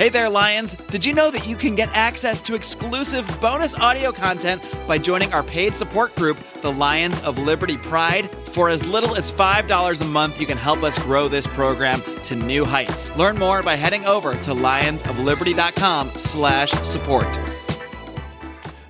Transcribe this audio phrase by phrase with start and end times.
[0.00, 0.76] Hey there, Lions!
[0.88, 5.30] Did you know that you can get access to exclusive bonus audio content by joining
[5.34, 8.34] our paid support group, the Lions of Liberty Pride?
[8.46, 12.34] For as little as $5 a month, you can help us grow this program to
[12.34, 13.14] new heights.
[13.14, 17.36] Learn more by heading over to lionsofliberty.com slash support.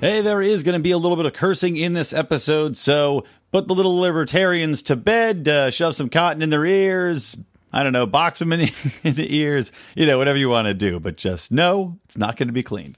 [0.00, 3.26] Hey, there is going to be a little bit of cursing in this episode, so
[3.50, 7.36] put the little libertarians to bed, uh, shove some cotton in their ears,
[7.72, 8.68] I don't know, box them in,
[9.04, 10.98] in the ears, you know, whatever you want to do.
[10.98, 12.96] But just know it's not going to be clean.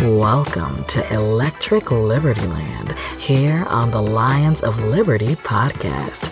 [0.00, 6.30] Welcome to Electric Liberty Land here on the Lions of Liberty podcast,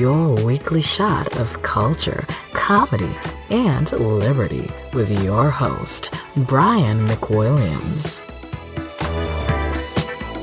[0.00, 2.24] your weekly shot of culture,
[2.54, 3.14] comedy,
[3.50, 8.26] and liberty with your host, Brian McWilliams.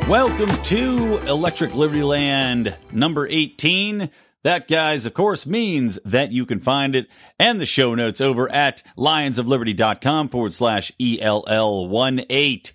[0.08, 4.09] Welcome to Electric Liberty Land number 18.
[4.48, 8.50] That, guys, of course, means that you can find it and the show notes over
[8.50, 12.72] at lionsofliberty.com forward slash ELL18.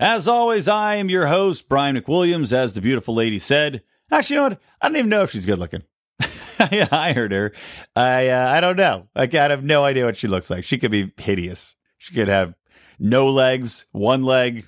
[0.00, 3.84] As always, I am your host, Brian McWilliams, as the beautiful lady said.
[4.10, 4.60] Actually, you know what?
[4.80, 5.84] I don't even know if she's good looking.
[6.58, 7.52] I hired her.
[7.94, 9.06] I, uh, I don't know.
[9.14, 10.64] I, have no idea what she looks like.
[10.64, 11.76] She could be hideous.
[11.98, 12.56] She could have
[12.98, 14.66] no legs, one leg,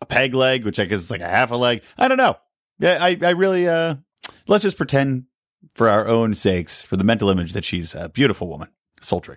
[0.00, 1.82] a peg leg, which I guess is like a half a leg.
[1.98, 2.36] I don't know.
[2.78, 3.96] Yeah, I, I really, uh,
[4.46, 5.24] let's just pretend
[5.74, 8.68] for our own sakes, for the mental image that she's a beautiful woman,
[9.00, 9.36] sultry.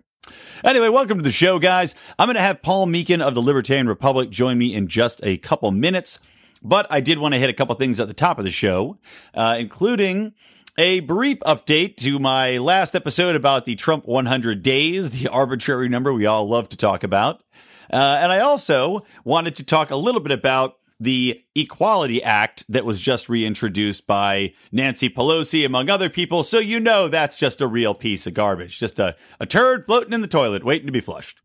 [0.63, 1.95] Anyway, welcome to the show, guys.
[2.17, 5.37] I'm going to have Paul Meekin of the Libertarian Republic join me in just a
[5.37, 6.19] couple minutes,
[6.61, 8.97] but I did want to hit a couple things at the top of the show,
[9.33, 10.33] uh, including
[10.77, 16.13] a brief update to my last episode about the Trump 100 days, the arbitrary number
[16.13, 17.43] we all love to talk about.
[17.91, 22.85] Uh, and I also wanted to talk a little bit about the Equality Act that
[22.85, 26.43] was just reintroduced by Nancy Pelosi, among other people.
[26.43, 30.13] So you know that's just a real piece of garbage, just a, a turd floating
[30.13, 31.41] in the toilet waiting to be flushed.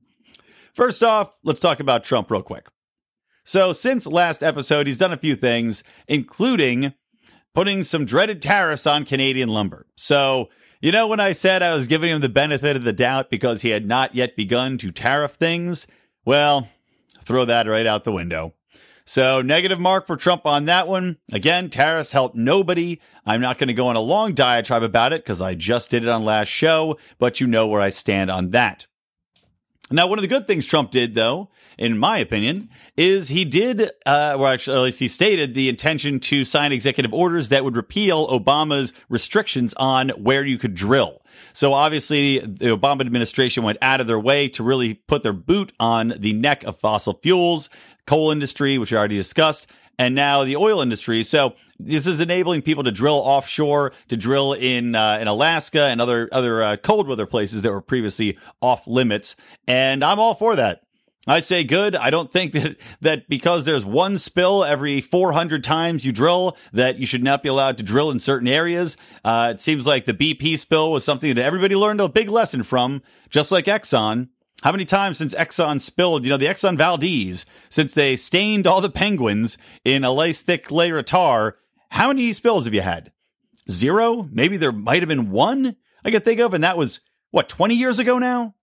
[0.73, 2.67] First off, let's talk about Trump real quick.
[3.45, 6.95] So since last episode, he's done a few things, including
[7.55, 9.87] putting some dreaded tariffs on Canadian lumber.
[9.95, 10.49] So,
[10.81, 13.63] you know, when I said I was giving him the benefit of the doubt because
[13.63, 15.87] he had not yet begun to tariff things,
[16.25, 16.69] well,
[17.21, 18.55] throw that right out the window.
[19.07, 21.19] So negative mark for Trump on that one.
[21.31, 23.01] Again, tariffs help nobody.
[23.27, 26.05] I'm not going to go on a long diatribe about it because I just did
[26.05, 28.87] it on last show, but you know where I stand on that.
[29.91, 33.91] Now, one of the good things Trump did, though, in my opinion, is he did,
[34.07, 37.77] uh, or actually, at least he stated the intention to sign executive orders that would
[37.77, 41.21] repeal Obama's restrictions on where you could drill.
[41.53, 45.73] So obviously, the Obama administration went out of their way to really put their boot
[45.79, 47.69] on the neck of fossil fuels
[48.07, 49.67] coal industry, which we already discussed,
[49.99, 51.23] and now the oil industry.
[51.23, 56.01] So this is enabling people to drill offshore, to drill in uh, in Alaska and
[56.01, 59.37] other other uh, cold weather places that were previously off limits.
[59.67, 60.83] And I'm all for that.
[61.27, 61.97] I say good.
[61.97, 66.99] I don't think that that because there's one spill every 400 times you drill that
[66.99, 68.97] you should not be allowed to drill in certain areas.
[69.25, 72.63] Uh, it seems like the BP spill was something that everybody learned a big lesson
[72.63, 74.29] from, just like Exxon.
[74.65, 78.81] How many times since Exxon spilled, you know, the Exxon Valdez, since they stained all
[78.81, 81.59] the penguins in a lace thick layer of tar,
[81.91, 83.13] how many spills have you had?
[83.71, 84.27] Zero?
[84.33, 87.75] Maybe there might have been one I could think of, and that was, what, 20
[87.75, 88.55] years ago now?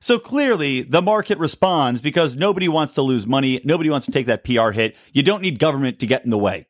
[0.00, 3.60] So clearly, the market responds because nobody wants to lose money.
[3.62, 4.96] Nobody wants to take that PR hit.
[5.12, 6.66] You don't need government to get in the way.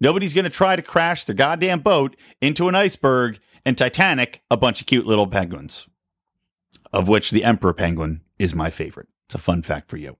[0.00, 4.56] Nobody's going to try to crash their goddamn boat into an iceberg and Titanic a
[4.56, 5.86] bunch of cute little penguins
[6.92, 9.08] of which the emperor penguin is my favorite.
[9.26, 10.16] It's a fun fact for you.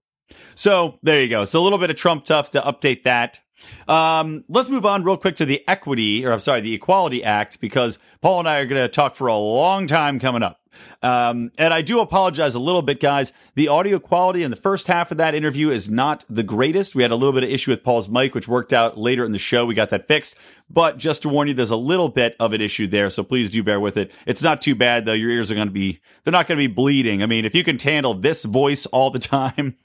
[0.54, 1.44] So there you go.
[1.44, 3.40] So a little bit of Trump tough to update that.
[3.88, 7.60] Um, let's move on real quick to the equity, or I'm sorry, the Equality Act,
[7.60, 10.59] because Paul and I are going to talk for a long time coming up.
[11.02, 13.32] Um, and I do apologize a little bit, guys.
[13.54, 16.94] The audio quality in the first half of that interview is not the greatest.
[16.94, 19.32] We had a little bit of issue with Paul's mic, which worked out later in
[19.32, 19.66] the show.
[19.66, 20.36] We got that fixed.
[20.72, 23.10] But just to warn you, there's a little bit of an issue there.
[23.10, 24.12] So please do bear with it.
[24.24, 25.12] It's not too bad though.
[25.12, 27.22] Your ears are going to be, they're not going to be bleeding.
[27.22, 29.76] I mean, if you can handle this voice all the time,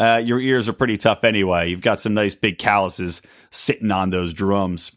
[0.00, 1.70] uh, your ears are pretty tough anyway.
[1.70, 4.96] You've got some nice big calluses sitting on those drums.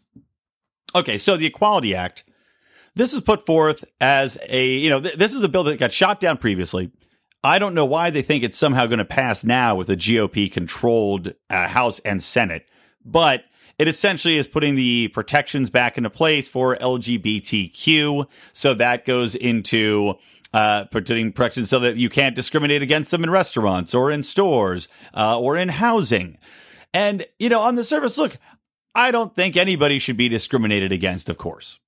[0.94, 1.16] Okay.
[1.16, 2.24] So the Equality Act
[2.96, 5.92] this is put forth as a, you know, th- this is a bill that got
[5.92, 6.90] shot down previously.
[7.44, 10.50] I don't know why they think it's somehow going to pass now with a GOP
[10.50, 12.66] controlled uh, House and Senate,
[13.04, 13.44] but
[13.78, 18.26] it essentially is putting the protections back into place for LGBTQ.
[18.52, 20.14] So that goes into
[20.54, 24.88] uh, putting protections so that you can't discriminate against them in restaurants or in stores
[25.14, 26.38] uh, or in housing.
[26.94, 28.38] And, you know, on the surface, look,
[28.94, 31.78] I don't think anybody should be discriminated against, of course.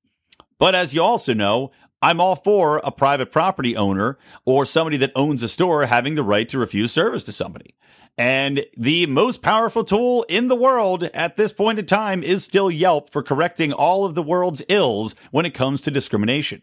[0.58, 1.70] But as you also know,
[2.00, 6.22] I'm all for a private property owner or somebody that owns a store having the
[6.22, 7.75] right to refuse service to somebody.
[8.16, 12.70] And the most powerful tool in the world at this point in time is still
[12.70, 16.62] Yelp for correcting all of the world's ills when it comes to discrimination.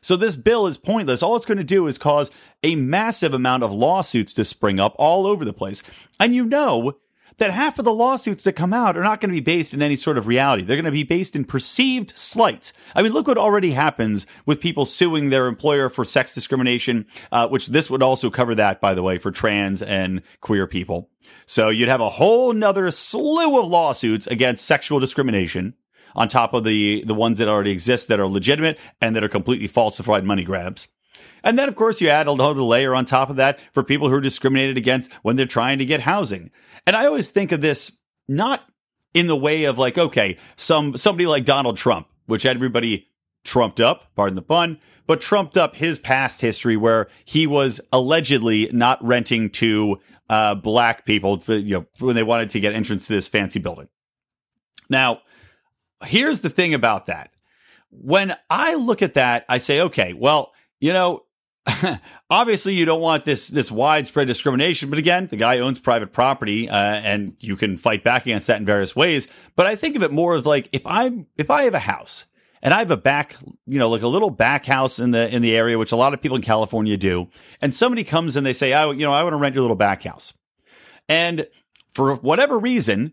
[0.00, 1.22] So this bill is pointless.
[1.22, 2.30] All it's going to do is cause
[2.64, 5.82] a massive amount of lawsuits to spring up all over the place.
[6.18, 6.98] And you know
[7.38, 9.82] that half of the lawsuits that come out are not going to be based in
[9.82, 10.64] any sort of reality.
[10.64, 12.72] They're going to be based in perceived slights.
[12.94, 17.48] I mean, look what already happens with people suing their employer for sex discrimination, uh,
[17.48, 21.10] which this would also cover that, by the way, for trans and queer people.
[21.46, 25.74] So you'd have a whole nother slew of lawsuits against sexual discrimination
[26.14, 29.28] on top of the, the ones that already exist that are legitimate and that are
[29.28, 30.88] completely falsified money grabs.
[31.44, 34.08] And then, of course, you add a another layer on top of that for people
[34.08, 36.50] who are discriminated against when they're trying to get housing.
[36.86, 37.92] And I always think of this
[38.28, 38.64] not
[39.14, 43.08] in the way of like, okay, some, somebody like Donald Trump, which everybody
[43.44, 48.68] trumped up, pardon the pun, but trumped up his past history where he was allegedly
[48.72, 50.00] not renting to
[50.30, 53.58] uh, black people for, you know, when they wanted to get entrance to this fancy
[53.58, 53.88] building.
[54.88, 55.20] Now,
[56.04, 57.30] here's the thing about that.
[57.90, 61.24] When I look at that, I say, okay, well, you know,
[62.30, 66.68] obviously you don't want this this widespread discrimination but again the guy owns private property
[66.68, 69.28] uh, and you can fight back against that in various ways.
[69.54, 72.24] But i think of it more as like if i'm if i have a house
[72.62, 73.36] and i have a back
[73.66, 76.14] you know like a little back house in the in the area which a lot
[76.14, 77.28] of people in california do
[77.60, 79.76] and somebody comes and they say oh you know i want to rent your little
[79.76, 80.34] back house.
[81.08, 81.46] And
[81.94, 83.12] for whatever reason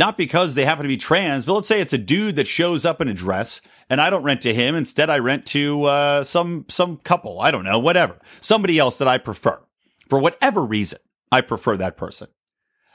[0.00, 2.84] not because they happen to be trans, but let's say it's a dude that shows
[2.84, 3.60] up in a dress
[3.90, 4.74] and I don't rent to him.
[4.74, 7.40] Instead, I rent to uh, some some couple.
[7.40, 9.60] I don't know, whatever, somebody else that I prefer
[10.08, 10.98] for whatever reason.
[11.30, 12.28] I prefer that person.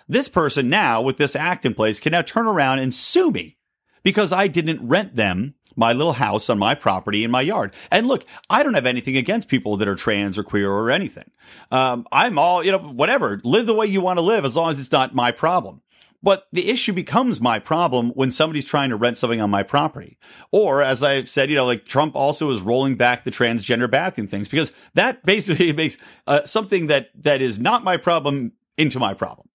[0.08, 3.58] This person now, with this act in place, can now turn around and sue me
[4.04, 7.74] because I didn't rent them my little house on my property in my yard.
[7.92, 11.30] And look, I don't have anything against people that are trans or queer or anything.
[11.72, 13.42] Um, I'm all, you know, whatever.
[13.44, 15.82] Live the way you want to live as long as it's not my problem.
[16.26, 20.18] But the issue becomes my problem when somebody's trying to rent something on my property.
[20.52, 24.26] Or as I've said, you know, like Trump also is rolling back the transgender bathroom
[24.26, 29.14] things because that basically makes uh, something that, that is not my problem into my
[29.14, 29.48] problem.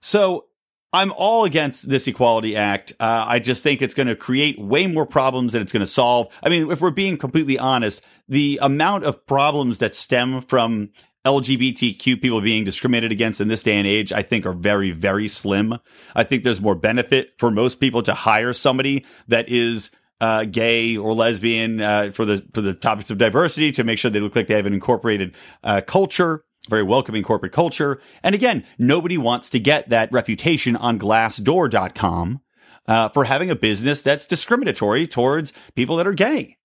[0.00, 0.46] So
[0.92, 2.92] I'm all against this Equality Act.
[2.98, 5.86] Uh, I just think it's going to create way more problems than it's going to
[5.86, 6.36] solve.
[6.42, 10.90] I mean, if we're being completely honest, the amount of problems that stem from
[11.24, 15.28] LGBTQ people being discriminated against in this day and age, I think are very, very
[15.28, 15.78] slim.
[16.14, 19.90] I think there's more benefit for most people to hire somebody that is
[20.20, 24.10] uh, gay or lesbian uh, for the for the topics of diversity to make sure
[24.10, 28.00] they look like they have an incorporated uh, culture, very welcoming corporate culture.
[28.22, 32.40] And again, nobody wants to get that reputation on Glassdoor.com
[32.86, 36.58] uh, for having a business that's discriminatory towards people that are gay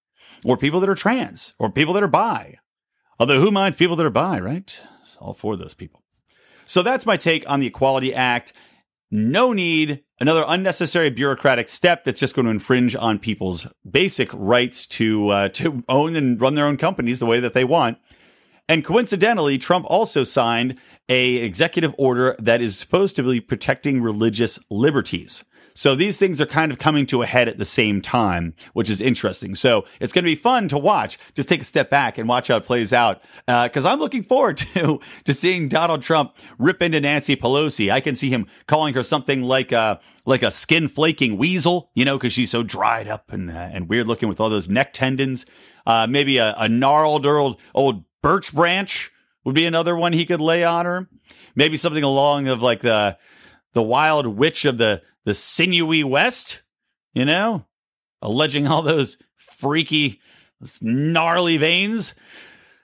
[0.44, 2.59] or people that are trans or people that are bi
[3.20, 4.80] Although who minds people that are bi, right?
[5.20, 6.02] All for those people.
[6.66, 8.54] So that's my take on the Equality Act.
[9.12, 14.86] No need another unnecessary bureaucratic step that's just going to infringe on people's basic rights
[14.88, 17.98] to uh, to own and run their own companies the way that they want.
[18.70, 20.78] And coincidentally, Trump also signed
[21.10, 25.44] a executive order that is supposed to be protecting religious liberties.
[25.80, 28.90] So these things are kind of coming to a head at the same time, which
[28.90, 29.56] is interesting.
[29.56, 31.18] So it's going to be fun to watch.
[31.36, 33.22] Just take a step back and watch how it plays out.
[33.48, 37.90] Uh, cause I'm looking forward to, to seeing Donald Trump rip into Nancy Pelosi.
[37.90, 42.04] I can see him calling her something like, a like a skin flaking weasel, you
[42.04, 44.92] know, cause she's so dried up and, uh, and weird looking with all those neck
[44.92, 45.46] tendons.
[45.88, 49.14] Uh, maybe a, a gnarled old, old birch branch
[49.46, 51.08] would be another one he could lay on her.
[51.56, 53.18] Maybe something along of like the,
[53.72, 56.64] the wild witch of the the sinewy West,
[57.14, 57.68] you know,
[58.20, 60.20] alleging all those freaky,
[60.82, 62.16] gnarly veins.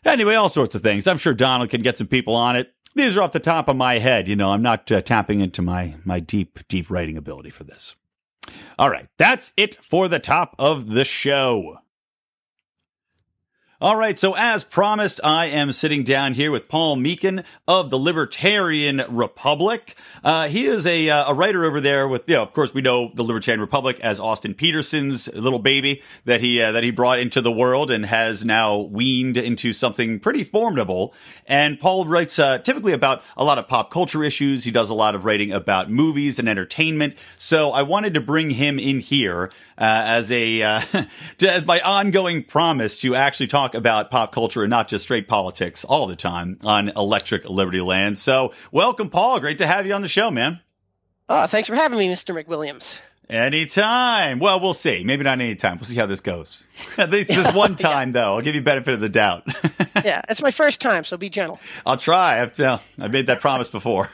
[0.05, 1.07] Anyway, all sorts of things.
[1.07, 2.71] I'm sure Donald can get some people on it.
[2.93, 4.27] These are off the top of my head.
[4.27, 7.95] You know, I'm not uh, tapping into my, my deep, deep writing ability for this.
[8.77, 9.07] All right.
[9.17, 11.79] That's it for the top of the show.
[13.81, 14.17] All right.
[14.17, 19.97] So as promised, I am sitting down here with Paul Meekin of the Libertarian Republic.
[20.23, 22.81] Uh, he is a, uh, a writer over there with, you know, of course we
[22.81, 27.19] know the Libertarian Republic as Austin Petersen's little baby that he, uh, that he brought
[27.19, 31.13] into the world and has now weaned into something pretty formidable.
[31.45, 34.63] And Paul writes, uh, typically about a lot of pop culture issues.
[34.63, 37.15] He does a lot of writing about movies and entertainment.
[37.35, 40.81] So I wanted to bring him in here uh, as a uh,
[41.39, 45.27] to, as my ongoing promise to actually talk about pop culture and not just straight
[45.27, 48.17] politics all the time on Electric Liberty Land.
[48.17, 49.39] So, welcome, Paul.
[49.39, 50.59] Great to have you on the show, man.
[51.27, 52.39] Oh, thanks for having me, Mr.
[52.39, 52.99] McWilliams.
[53.27, 54.37] Anytime.
[54.37, 55.03] Well, we'll see.
[55.03, 55.77] Maybe not anytime.
[55.77, 56.63] We'll see how this goes.
[56.97, 58.35] At least this one time, though.
[58.35, 59.43] I'll give you benefit of the doubt.
[60.05, 61.59] yeah, it's my first time, so be gentle.
[61.85, 62.41] I'll try.
[62.41, 64.09] I've, uh, I've made that promise before.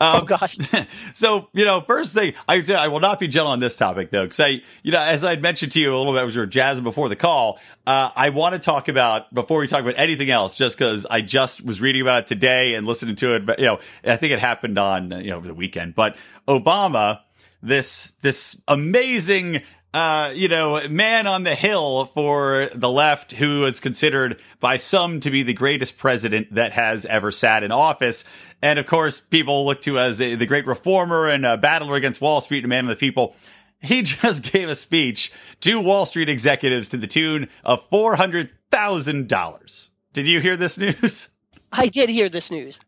[0.00, 0.56] Um, oh gosh.
[1.14, 4.24] So you know, first thing I I will not be gentle on this topic though,
[4.24, 6.40] because I you know as I had mentioned to you a little bit as we
[6.40, 9.94] were jazzing before the call, uh, I want to talk about before we talk about
[9.96, 13.46] anything else, just because I just was reading about it today and listening to it,
[13.46, 16.16] but you know I think it happened on you know over the weekend, but
[16.48, 17.20] Obama
[17.64, 19.62] this this amazing
[19.94, 25.20] uh, you know, man on the hill for the left who is considered by some
[25.20, 28.24] to be the greatest president that has ever sat in office.
[28.60, 32.40] And of course, people look to as the great reformer and a battler against Wall
[32.40, 33.36] Street and man of the people.
[33.80, 39.90] He just gave a speech to Wall Street executives to the tune of $400,000.
[40.12, 41.28] Did you hear this news?
[41.76, 42.78] I did hear this news.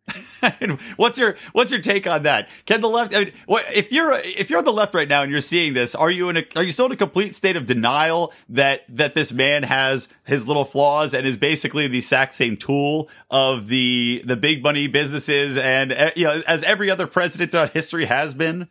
[0.96, 2.48] what's your what's your take on that?
[2.66, 3.14] Can the left?
[3.14, 5.96] I mean, if you're if you're on the left right now and you're seeing this,
[5.96, 9.14] are you in a are you still in a complete state of denial that that
[9.14, 14.22] this man has his little flaws and is basically the exact same tool of the
[14.24, 18.34] the big money businesses and eh, you know as every other president throughout history has
[18.34, 18.68] been?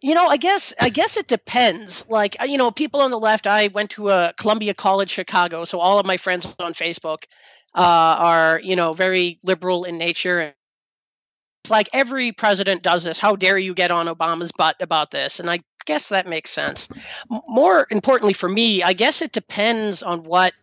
[0.00, 2.08] You know, I guess I guess it depends.
[2.08, 3.46] Like, you know, people on the left.
[3.46, 7.24] I went to a Columbia College Chicago, so all of my friends on Facebook
[7.78, 10.52] uh, are you know very liberal in nature.
[11.62, 13.20] It's like every president does this.
[13.20, 15.38] How dare you get on Obama's butt about this?
[15.38, 16.88] And I guess that makes sense.
[17.46, 20.54] More importantly for me, I guess it depends on what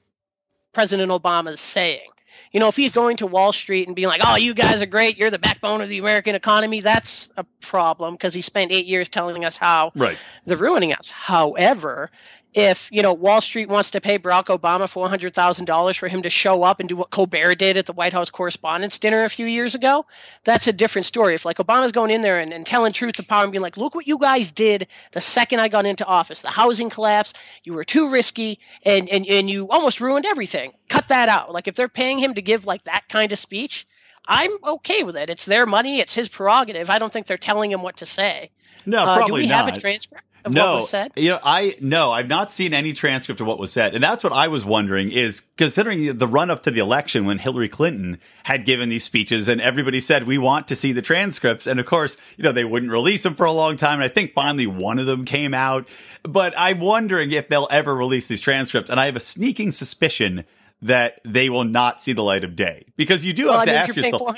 [0.74, 2.10] President Obama is saying.
[2.51, 4.86] You know, if he's going to Wall Street and being like, "Oh, you guys are
[4.86, 5.17] great.
[5.17, 9.07] You're the backbone of the American economy," that's a problem because he spent eight years
[9.07, 10.17] telling us how right.
[10.45, 11.10] they're ruining us.
[11.10, 12.12] However,
[12.55, 16.07] if you know Wall Street wants to pay Barack Obama four hundred thousand dollars for
[16.07, 19.25] him to show up and do what Colbert did at the White House Correspondents' Dinner
[19.25, 20.05] a few years ago,
[20.45, 21.35] that's a different story.
[21.35, 23.75] If like Obama's going in there and, and telling truth to power and being like,
[23.75, 27.33] "Look what you guys did the second I got into office, the housing collapse,
[27.65, 30.71] you were too risky, and and and you almost ruined everything.
[30.88, 33.85] Cut that out." Like if they're paying him to give like that kind of speech,
[34.27, 35.29] I'm okay with it.
[35.29, 36.89] It's their money, it's his prerogative.
[36.89, 38.51] I don't think they're telling him what to say.
[38.86, 39.65] No, uh, probably do we not.
[39.65, 40.24] have a transcript?
[40.46, 41.12] of no, what was said?
[41.15, 44.24] You know, I no, I've not seen any transcript of what was said, and that's
[44.24, 45.12] what I was wondering.
[45.12, 49.50] Is considering the run up to the election when Hillary Clinton had given these speeches,
[49.50, 52.63] and everybody said we want to see the transcripts, and of course, you know, they
[52.63, 55.53] wouldn't release them for a long time, and I think finally one of them came
[55.53, 55.88] out.
[56.24, 60.46] But I'm wondering if they'll ever release these transcripts, and I have a sneaking suspicion
[60.86, 63.65] that they will not see the light of day because you do well, have I
[63.65, 64.38] to mean, ask yourself.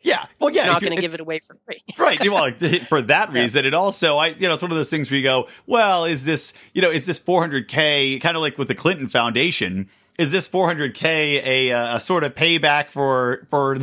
[0.00, 0.26] Yeah.
[0.40, 0.64] Well, yeah.
[0.64, 1.82] You're not going to give it away for free.
[1.98, 2.20] right.
[2.20, 2.50] Well,
[2.88, 3.64] for that reason.
[3.64, 6.24] And also, I, you know, it's one of those things where you go, well, is
[6.24, 9.88] this, you know, is this 400K kind of like with the Clinton Foundation?
[10.18, 13.78] Is this 400K a, a sort of payback for, for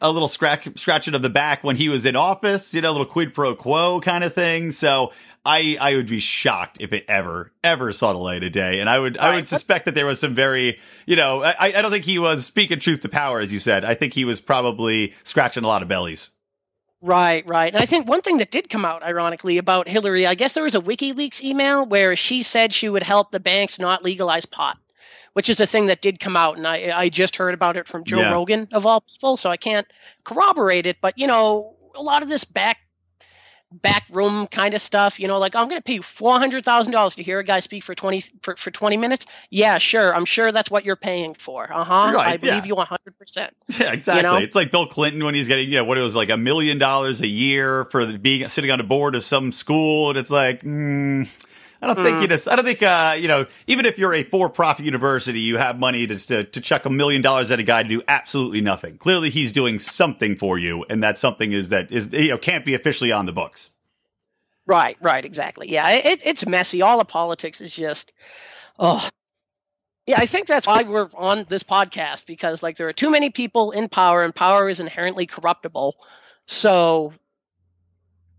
[0.00, 2.74] a little scratch, scratching of the back when he was in office?
[2.74, 4.72] You know, a little quid pro quo kind of thing.
[4.72, 5.12] So,
[5.50, 8.88] I I would be shocked if it ever ever saw the light of day, and
[8.88, 11.90] I would I would suspect that there was some very you know I I don't
[11.90, 13.84] think he was speaking truth to power as you said.
[13.84, 16.30] I think he was probably scratching a lot of bellies.
[17.02, 17.72] Right, right.
[17.72, 20.64] And I think one thing that did come out, ironically, about Hillary, I guess there
[20.64, 24.76] was a WikiLeaks email where she said she would help the banks not legalize pot,
[25.32, 26.58] which is a thing that did come out.
[26.58, 28.32] And I, I just heard about it from Joe yeah.
[28.32, 29.86] Rogan, of all people, so I can't
[30.24, 30.98] corroborate it.
[31.00, 32.76] But, you know, a lot of this back
[33.72, 35.20] back room kind of stuff.
[35.20, 37.44] You know, like I'm going to pay you four hundred thousand dollars to hear a
[37.44, 39.26] guy speak for twenty for, for twenty minutes.
[39.50, 40.14] Yeah, sure.
[40.14, 41.72] I'm sure that's what you're paying for.
[41.72, 42.10] Uh huh.
[42.12, 42.64] Right, I believe yeah.
[42.64, 43.54] you one hundred percent.
[43.80, 44.28] Yeah, exactly.
[44.28, 44.44] You know?
[44.44, 46.76] It's like Bill Clinton when he's getting you know what it was like a million
[46.78, 50.62] dollars a year for being sitting on a board of some school, and it's like.
[50.62, 51.28] Mm,
[51.82, 52.04] I don't mm.
[52.04, 55.40] think you just, I don't think, uh, you know, even if you're a for-profit university,
[55.40, 58.02] you have money to, to, to chuck a million dollars at a guy to do
[58.06, 58.98] absolutely nothing.
[58.98, 60.84] Clearly he's doing something for you.
[60.90, 63.70] And that something is that is, you know, can't be officially on the books.
[64.66, 65.70] Right, right, exactly.
[65.70, 66.82] Yeah, it, it's messy.
[66.82, 68.12] All the politics is just,
[68.78, 69.08] oh,
[70.06, 70.20] yeah.
[70.20, 73.70] I think that's why we're on this podcast because like there are too many people
[73.70, 75.96] in power, and power is inherently corruptible.
[76.46, 77.14] So,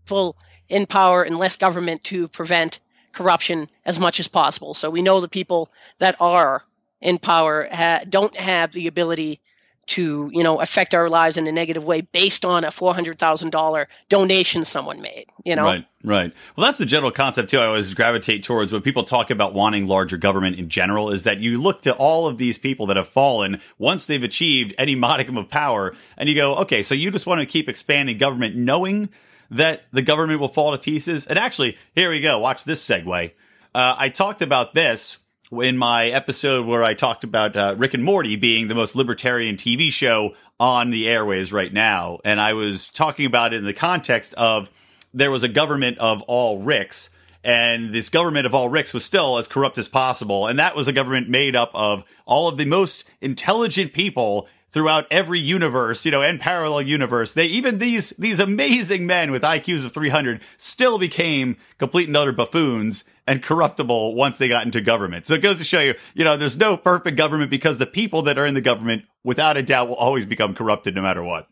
[0.06, 0.36] full
[0.68, 2.80] in power and less government to prevent
[3.12, 4.74] corruption as much as possible.
[4.74, 6.62] So we know the people that are
[7.00, 9.40] in power ha- don't have the ability
[9.84, 13.18] to you know affect our lives in a negative way based on a four hundred
[13.18, 15.26] thousand dollar donation someone made.
[15.44, 16.32] You know, right, right.
[16.56, 17.58] Well, that's the general concept too.
[17.58, 21.10] I always gravitate towards when people talk about wanting larger government in general.
[21.10, 24.72] Is that you look to all of these people that have fallen once they've achieved
[24.78, 28.18] any modicum of power, and you go, okay, so you just want to keep expanding
[28.18, 29.08] government, knowing
[29.50, 31.26] that the government will fall to pieces.
[31.26, 32.38] And actually, here we go.
[32.38, 33.32] Watch this segue.
[33.74, 35.18] Uh, I talked about this
[35.50, 39.56] in my episode where I talked about uh, Rick and Morty being the most libertarian
[39.56, 42.20] TV show on the airways right now.
[42.24, 44.70] And I was talking about it in the context of
[45.12, 47.10] there was a government of all Ricks,
[47.44, 50.46] and this government of all Ricks was still as corrupt as possible.
[50.46, 55.06] And that was a government made up of all of the most intelligent people throughout
[55.10, 57.32] every universe, you know, and parallel universe.
[57.32, 62.32] They even these these amazing men with IQs of 300 still became complete and utter
[62.32, 65.26] buffoons and corruptible once they got into government.
[65.26, 68.22] So it goes to show you, you know, there's no perfect government because the people
[68.22, 71.48] that are in the government, without a doubt, will always become corrupted no matter what.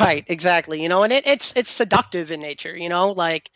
[0.00, 0.82] Right, exactly.
[0.82, 2.74] You know, and it, it's it's seductive in nature.
[2.74, 3.50] You know, like,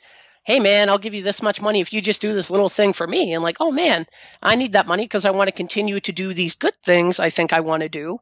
[0.45, 2.93] hey man, I'll give you this much money if you just do this little thing
[2.93, 3.33] for me.
[3.33, 4.07] And like, oh man,
[4.43, 7.19] I need that money because I want to continue to do these good things.
[7.19, 8.21] I think I want to do.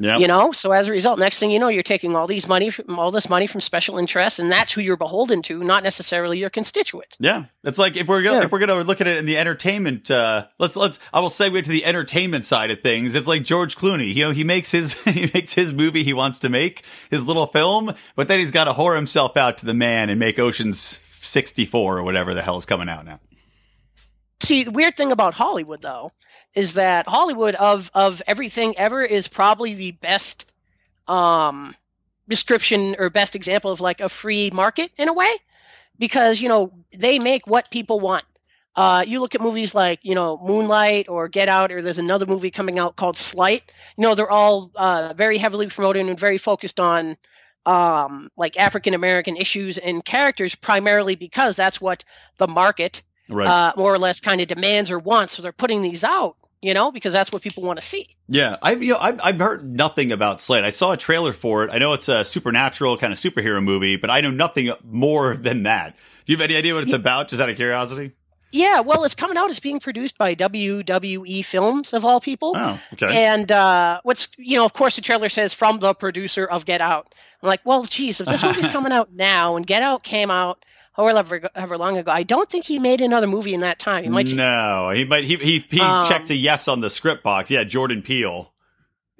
[0.00, 0.18] Yeah.
[0.18, 2.70] You know, so as a result, next thing you know, you're taking all these money,
[2.70, 6.38] from, all this money from special interests, and that's who you're beholden to, not necessarily
[6.38, 7.16] your constituents.
[7.18, 8.44] Yeah, it's like if we're gonna, Yeah.
[8.44, 11.62] if we're gonna look at it in the entertainment, uh, let's let's I will segue
[11.64, 13.14] to the entertainment side of things.
[13.14, 14.14] It's like George Clooney.
[14.14, 17.46] You know, he makes his he makes his movie he wants to make, his little
[17.46, 21.00] film, but then he's got to whore himself out to the man and make Ocean's
[21.20, 23.18] sixty four or whatever the hell is coming out now.
[24.40, 26.12] See, the weird thing about Hollywood, though,
[26.58, 30.44] is that Hollywood of of everything ever is probably the best
[31.06, 31.74] um,
[32.28, 35.32] description or best example of like a free market in a way,
[35.98, 38.24] because you know they make what people want.
[38.74, 42.26] Uh, you look at movies like you know Moonlight or Get Out, or there's another
[42.26, 43.62] movie coming out called Sleight.
[43.96, 47.16] You know they're all uh, very heavily promoted and very focused on
[47.66, 52.04] um, like African American issues and characters, primarily because that's what
[52.38, 53.46] the market Right.
[53.46, 55.34] uh, more or less kind of demands or wants.
[55.34, 58.16] So they're putting these out, you know, because that's what people want to see.
[58.28, 60.64] Yeah, I've you know I've, I've heard nothing about Slate.
[60.64, 61.70] I saw a trailer for it.
[61.70, 65.64] I know it's a supernatural kind of superhero movie, but I know nothing more than
[65.64, 65.96] that.
[66.26, 67.28] Do you have any idea what it's about?
[67.28, 68.12] Just out of curiosity.
[68.50, 69.50] Yeah, well, it's coming out.
[69.50, 72.54] It's being produced by WWE Films, of all people.
[72.56, 73.26] Oh, okay.
[73.26, 76.80] And uh, what's, you know, of course, the trailer says from the producer of Get
[76.80, 77.14] Out.
[77.42, 80.64] I'm like, well, geez, if this movie's coming out now and Get Out came out
[81.06, 84.04] however, however long ago, I don't think he made another movie in that time.
[84.04, 87.22] He might no, he might he he, he Um, checked a yes on the script
[87.22, 87.50] box.
[87.50, 88.52] Yeah, Jordan Peele.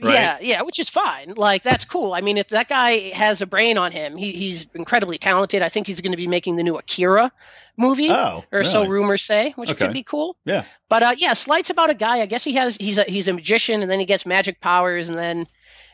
[0.01, 0.15] Right?
[0.15, 1.35] Yeah, yeah, which is fine.
[1.37, 2.13] Like that's cool.
[2.15, 5.61] I mean, if that guy has a brain on him, he, he's incredibly talented.
[5.63, 7.33] I think he's going to be making the new Akira
[7.77, 9.87] movie, Oh, or so rumors say, which Okay.
[9.87, 10.37] could be cool.
[10.45, 10.65] Yeah.
[10.89, 12.21] But uh, yeah, Sleight's about a guy.
[12.21, 15.09] I guess he has he's a he's a magician, and then he gets magic powers,
[15.09, 15.49] and then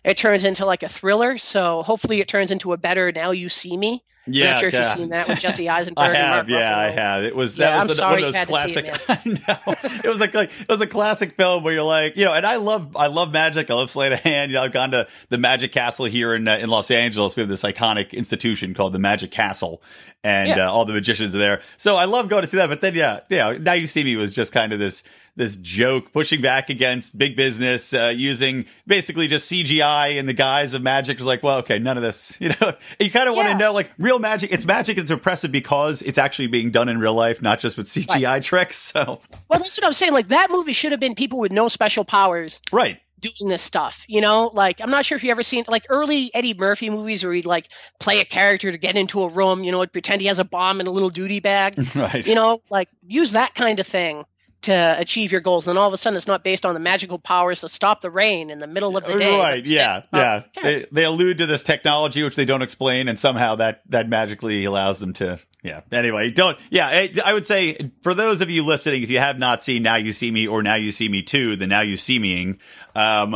[0.04, 1.38] it turns into like a thriller.
[1.38, 4.68] So hopefully, it turns into a better "Now You See Me." I'm Yeah, not sure
[4.68, 4.80] if yeah.
[4.80, 5.98] you've seen that with Jesse Eisenberg.
[5.98, 7.24] I have, yeah, I have.
[7.24, 8.94] It was Yeah, that I'm was sorry one of those it, classic.
[9.08, 12.24] I know it was like, like it was a classic film where you're like, you
[12.24, 13.70] know, and I love I love magic.
[13.70, 14.50] I love sleight of hand.
[14.50, 17.36] You know, I've gone to the Magic Castle here in uh, in Los Angeles.
[17.36, 19.82] We have this iconic institution called the Magic Castle,
[20.22, 20.68] and Yeah.
[20.68, 21.60] uh, all the magicians are there.
[21.76, 22.68] So I love going to see that.
[22.70, 25.02] But then, yeah, yeah, now you see me was just kind of this
[25.36, 30.74] this joke pushing back against big business uh, using basically just CGI in the guise
[30.74, 31.18] of magic.
[31.18, 32.36] Was like, well, okay, none of this.
[32.40, 33.56] You know, you kind of want to Yeah.
[33.58, 34.52] know like real magic.
[34.52, 34.98] It's magic.
[34.98, 38.76] It's impressive because it's actually being done in real life, not just with CGI tricks.
[38.94, 40.12] So Well, that's what I'm saying.
[40.12, 43.00] Like that movie should have been people with no special powers right.
[43.20, 44.04] doing this stuff.
[44.06, 47.24] You know, like I'm not sure if you ever seen like early Eddie Murphy movies
[47.24, 47.68] where he'd like
[47.98, 50.80] play a character to get into a room, you know, pretend he has a bomb
[50.80, 51.74] in a little duty bag.
[51.96, 52.26] Right.
[52.26, 54.24] you know, like use that kind of thing
[54.64, 55.68] to achieve your goals.
[55.68, 58.10] And all of a sudden, it's not based on the magical powers to stop the
[58.10, 59.38] rain in the middle of the day.
[59.38, 60.44] Right, yeah, yeah.
[60.62, 64.64] They they allude to this technology which they don't explain, and somehow that that magically
[64.64, 65.38] allows them to.
[65.64, 65.80] Yeah.
[65.90, 66.58] Anyway, don't.
[66.68, 69.96] Yeah, I, would say for those of you listening, if you have not seen Now
[69.96, 72.58] You See Me or Now You See Me Too, the Now You See Meing,
[72.94, 73.34] um,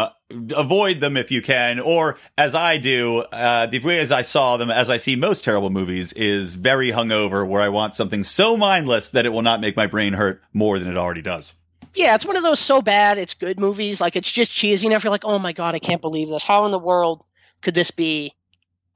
[0.55, 4.59] avoid them if you can, or as I do, uh, the way as I saw
[4.59, 8.59] them, as I see most terrible movies, is very hungover, where I want something so
[8.59, 11.55] mindless that it will not make my brain hurt more than it already does.
[11.95, 14.03] Yeah, it's one of those so bad it's good movies.
[14.03, 15.03] Like it's just cheesy enough.
[15.03, 16.45] You're like, oh my god, I can't believe this.
[16.45, 17.25] How in the world
[17.63, 18.35] could this be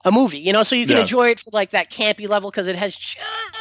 [0.04, 0.38] a movie?
[0.38, 1.02] You know, so you can Yeah.
[1.02, 2.94] enjoy it for like that campy level because it has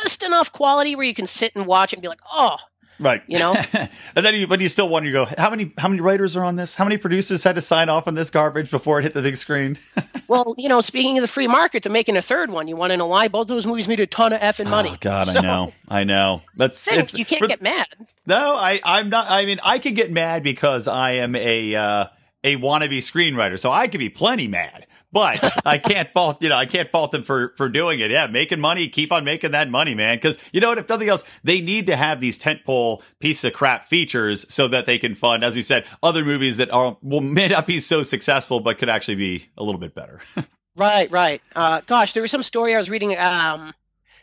[0.03, 2.57] just enough quality where you can sit and watch it and be like, oh,
[2.99, 3.23] Right.
[3.25, 3.55] You know?
[3.73, 3.89] and
[4.23, 6.55] then you, but you still wonder, you go, how many, how many writers are on
[6.55, 6.75] this?
[6.75, 9.37] How many producers had to sign off on this garbage before it hit the big
[9.37, 9.79] screen?
[10.27, 12.91] well, you know, speaking of the free market, to making a third one, you want
[12.91, 13.27] to know why?
[13.27, 14.91] Both those movies made a ton of effing money.
[14.91, 16.43] Oh God, I know, I know.
[16.55, 17.87] That's think it's you can't for- get mad.
[18.27, 19.25] No, I, I'm not.
[19.31, 22.05] I mean, I can get mad because I am a uh,
[22.43, 24.85] a wannabe screenwriter, so I can be plenty mad.
[25.11, 28.11] But I can't fault, you know, I can't fault them for for doing it.
[28.11, 30.17] Yeah, making money, keep on making that money, man.
[30.17, 30.77] Because you know what?
[30.77, 34.85] If nothing else, they need to have these tentpole piece of crap features so that
[34.85, 38.03] they can fund, as we said, other movies that are will may not be so
[38.03, 40.21] successful, but could actually be a little bit better.
[40.75, 41.41] Right, right.
[41.53, 43.17] Uh, gosh, there was some story I was reading.
[43.17, 43.73] Um,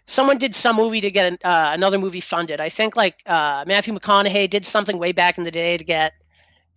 [0.07, 2.61] someone did some movie to get an, uh, another movie funded.
[2.61, 6.14] I think like uh, Matthew McConaughey did something way back in the day to get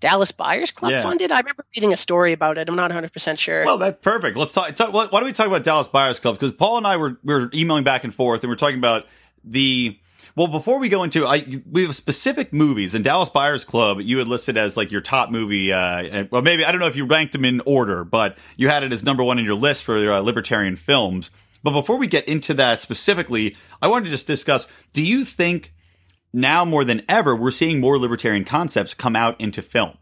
[0.02, 1.02] Dallas Buyers Club Yeah.
[1.04, 1.32] funded?
[1.32, 2.68] I remember reading a story about it.
[2.68, 3.64] I'm not 100% sure.
[3.66, 4.36] Well, that's perfect.
[4.36, 4.76] Let's talk.
[4.76, 6.36] talk why don't we talk about Dallas Buyers Club?
[6.36, 9.06] Because Paul and I were we were emailing back and forth, and we're talking about
[9.46, 9.98] the.
[10.34, 14.18] Well, before we go into, I we have specific movies, and Dallas Buyers Club you
[14.18, 15.72] had listed as like your top movie.
[15.74, 18.84] Uh, well, maybe I don't know if you ranked them in order, but you had
[18.84, 21.32] it as number one in your list for uh, libertarian films.
[21.64, 25.74] But before we get into that specifically, I wanted to just discuss: Do you think
[26.34, 29.98] now more than ever we're seeing more libertarian concepts come out into film?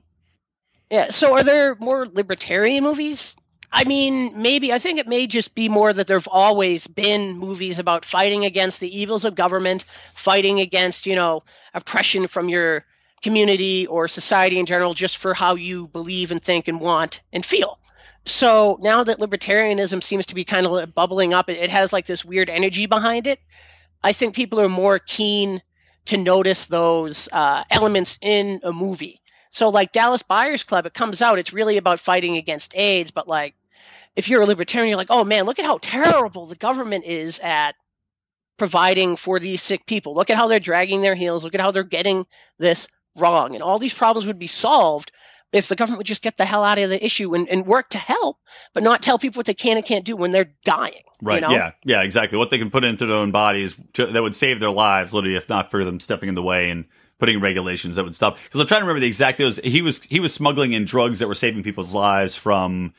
[0.89, 1.09] Yeah.
[1.09, 3.35] So are there more libertarian movies?
[3.71, 4.73] I mean, maybe.
[4.73, 8.79] I think it may just be more that there've always been movies about fighting against
[8.79, 12.85] the evils of government, fighting against, you know, oppression from your
[13.21, 17.45] community or society in general, just for how you believe and think and want and
[17.45, 17.77] feel.
[18.25, 22.25] So now that libertarianism seems to be kind of bubbling up, it has like this
[22.25, 23.39] weird energy behind it.
[24.03, 25.61] I think people are more keen
[26.09, 29.21] to notice those uh, elements in a movie.
[29.51, 33.11] So, like Dallas Buyers Club, it comes out, it's really about fighting against AIDS.
[33.11, 33.55] But, like,
[34.15, 37.39] if you're a libertarian, you're like, oh man, look at how terrible the government is
[37.39, 37.75] at
[38.57, 40.15] providing for these sick people.
[40.15, 41.43] Look at how they're dragging their heels.
[41.43, 42.25] Look at how they're getting
[42.57, 43.53] this wrong.
[43.53, 45.11] And all these problems would be solved
[45.51, 47.89] if the government would just get the hell out of the issue and, and work
[47.89, 48.37] to help,
[48.73, 51.03] but not tell people what they can and can't do when they're dying.
[51.21, 51.41] Right.
[51.41, 51.53] You know?
[51.53, 51.71] Yeah.
[51.83, 52.01] Yeah.
[52.03, 52.37] Exactly.
[52.37, 55.35] What they can put into their own bodies to, that would save their lives, literally,
[55.35, 56.85] if not for them stepping in the way and
[57.19, 58.37] putting regulations that would stop.
[58.43, 59.39] Because I'm trying to remember the exact.
[59.39, 62.93] It was he was he was smuggling in drugs that were saving people's lives from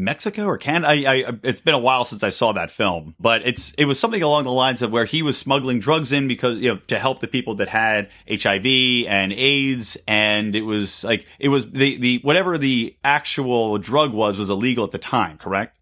[0.00, 0.88] Mexico or Canada.
[0.88, 4.00] I, I it's been a while since I saw that film, but it's it was
[4.00, 6.98] something along the lines of where he was smuggling drugs in because you know to
[6.98, 8.66] help the people that had HIV
[9.08, 14.36] and AIDS, and it was like it was the the whatever the actual drug was
[14.38, 15.38] was illegal at the time.
[15.38, 15.76] Correct.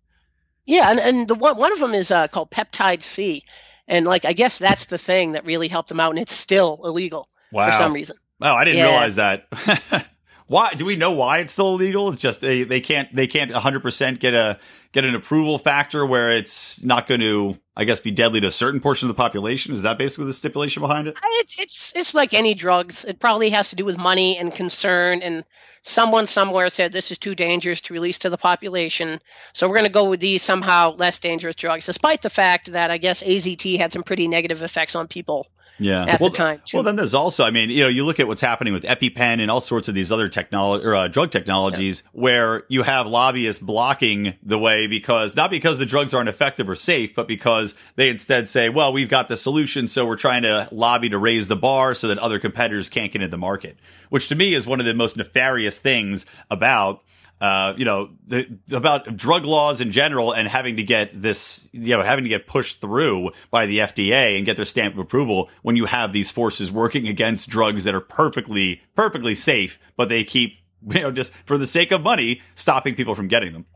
[0.66, 3.44] Yeah, and, and the one one of them is uh, called peptide T,
[3.86, 6.80] and like I guess that's the thing that really helped them out, and it's still
[6.84, 8.16] illegal for some reason.
[8.42, 8.90] Oh, I didn't Yeah.
[8.90, 9.46] realize that.
[10.48, 12.10] why do we know why it's still illegal?
[12.10, 14.58] It's just they, they can't they can't 100% get a
[14.92, 18.50] get an approval factor where it's not going to I guess be deadly to a
[18.50, 19.74] certain portion of the population.
[19.74, 21.16] Is that basically the stipulation behind it?
[21.22, 23.04] It's it's it's like any drugs.
[23.04, 25.44] It probably has to do with money and concern, and
[25.82, 29.20] someone somewhere said this is too dangerous to release to the population,
[29.52, 32.90] so we're going to go with these somehow less dangerous drugs, despite the fact that
[32.90, 35.46] I guess AZT had some pretty negative effects on people.
[35.78, 36.04] Yeah.
[36.06, 36.76] At the well, time, too.
[36.76, 39.40] Well, then there's also, I mean, you know, you look at what's happening with EpiPen
[39.40, 43.62] and all sorts of these other technology or uh, drug technologies where you have lobbyists
[43.62, 48.08] blocking the way because not because the drugs aren't effective or safe, but because they
[48.08, 49.88] instead say, well, we've got the solution.
[49.88, 53.22] So we're trying to lobby to raise the bar so that other competitors can't get
[53.22, 57.02] into the market, which to me is one of the most nefarious things about
[57.40, 61.96] uh, you know, the, about drug laws in general and having to get this, you
[61.96, 65.48] know, having to get pushed through by the FDA and get their stamp of approval
[65.62, 70.24] when you have these forces working against drugs that are perfectly, perfectly safe, but they
[70.24, 73.66] keep, you know, just for the sake of money, stopping people from getting them.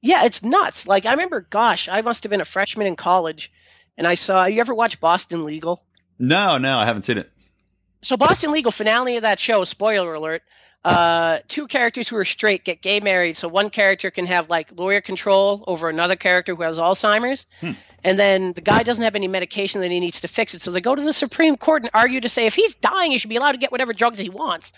[0.00, 0.86] Yeah, it's nuts.
[0.86, 3.52] Like I remember, gosh, I must have been a freshman in college,
[3.96, 4.46] and I saw.
[4.46, 5.84] You ever watch Boston Legal?
[6.18, 7.30] No, no, I haven't seen it.
[8.02, 10.42] So Boston Legal finale of that show, spoiler alert,
[10.84, 13.36] uh, two characters who are straight get gay married.
[13.36, 17.46] So one character can have like lawyer control over another character who has Alzheimer's.
[18.04, 20.62] And then the guy doesn't have any medication that he needs to fix it.
[20.62, 23.18] So they go to the Supreme Court and argue to say if he's dying, he
[23.18, 24.72] should be allowed to get whatever drugs he wants.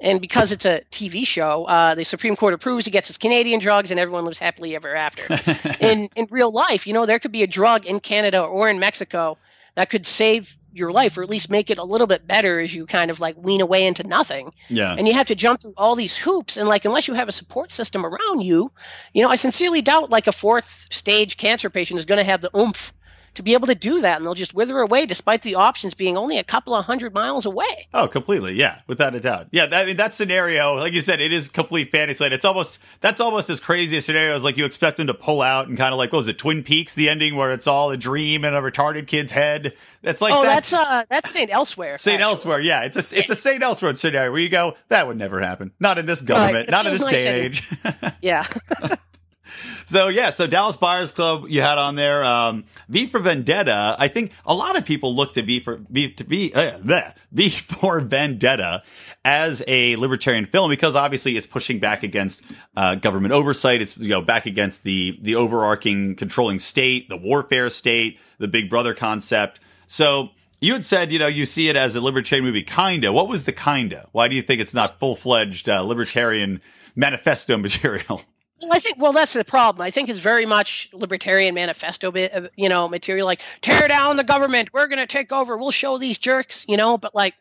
[0.00, 2.84] And because it's a TV show, uh, the Supreme Court approves.
[2.84, 5.36] He gets his Canadian drugs, and everyone lives happily ever after.
[5.80, 8.78] in in real life, you know, there could be a drug in Canada or in
[8.78, 9.38] Mexico
[9.78, 12.74] that could save your life, or at least make it a little bit better as
[12.74, 14.52] you kind of like wean away into nothing.
[14.68, 14.92] Yeah.
[14.92, 17.32] And you have to jump through all these hoops, and like unless you have a
[17.32, 18.72] support system around you,
[19.12, 22.40] you know, I sincerely doubt like a fourth stage cancer patient is going to have
[22.40, 22.92] the oomph
[23.34, 26.16] to be able to do that, and they'll just wither away despite the options being
[26.16, 27.88] only a couple of hundred miles away.
[27.94, 28.54] Oh, completely.
[28.54, 29.48] Yeah, without a doubt.
[29.50, 32.34] Yeah, that, I mean that scenario, like you said, it is complete fantasy land.
[32.34, 35.42] It's almost that's almost as crazy a scenario as like you expect them to pull
[35.42, 37.90] out and kind of like what was it, Twin Peaks, the ending where it's all
[37.90, 39.74] a dream in a retarded kid's head.
[40.02, 40.54] That's like oh, that.
[40.54, 41.98] that's uh, that's Saint Elsewhere.
[41.98, 42.30] Saint actually.
[42.30, 45.40] Elsewhere, yeah, it's a it's a Saint Elsewhere scenario where you go that would never
[45.40, 47.68] happen, not in this government, not in this day and age.
[48.20, 48.46] Yeah.
[49.86, 52.22] So yeah, so Dallas Buyers Club you had on there.
[52.22, 53.96] Um, V for Vendetta.
[53.98, 57.48] I think a lot of people look to V for V to V uh, V
[57.50, 58.82] for Vendetta
[59.24, 62.42] as a libertarian film because obviously it's pushing back against
[62.76, 63.80] uh, government oversight.
[63.80, 68.68] It's you know back against the the overarching controlling state, the warfare state, the Big
[68.70, 69.60] Brother concept.
[69.86, 70.30] So.
[70.60, 73.12] You had said, you know, you see it as a libertarian movie, kinda.
[73.12, 74.08] What was the kinda?
[74.10, 76.60] Why do you think it's not full fledged uh, libertarian
[76.96, 78.22] manifesto material?
[78.60, 79.82] Well, I think well that's the problem.
[79.84, 84.16] I think it's very much libertarian manifesto, bit, uh, you know, material like tear down
[84.16, 84.70] the government.
[84.72, 85.56] We're going to take over.
[85.56, 86.98] We'll show these jerks, you know.
[86.98, 87.34] But like,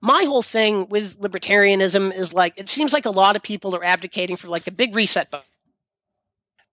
[0.00, 3.84] my whole thing with libertarianism is like it seems like a lot of people are
[3.84, 5.46] abdicating for like a big reset button.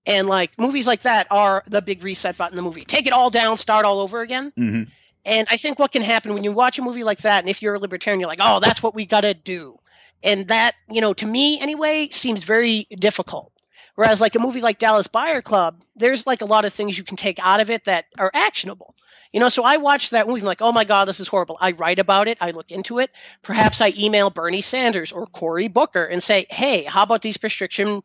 [0.05, 2.85] And like movies like that are the big reset button in the movie.
[2.85, 4.53] Take it all down, start all over again.
[4.55, 4.83] hmm
[5.25, 7.61] And I think what can happen when you watch a movie like that, and if
[7.63, 9.79] you're a libertarian, you're like, oh, that's what we got to do.
[10.23, 13.51] And that, you know, to me anyway, seems very difficult.
[13.95, 17.03] Whereas like a movie like Dallas Buyer Club, there's like a lot of things you
[17.03, 18.95] can take out of it that are actionable.
[19.31, 21.57] You know, so I watched that movie, I'm like, oh my God, this is horrible.
[21.59, 23.11] I write about it, I look into it.
[23.41, 28.01] Perhaps I email Bernie Sanders or Cory Booker and say, hey, how about these prescription,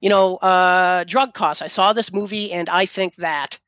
[0.00, 1.60] you know, uh, drug costs?
[1.60, 3.58] I saw this movie and I think that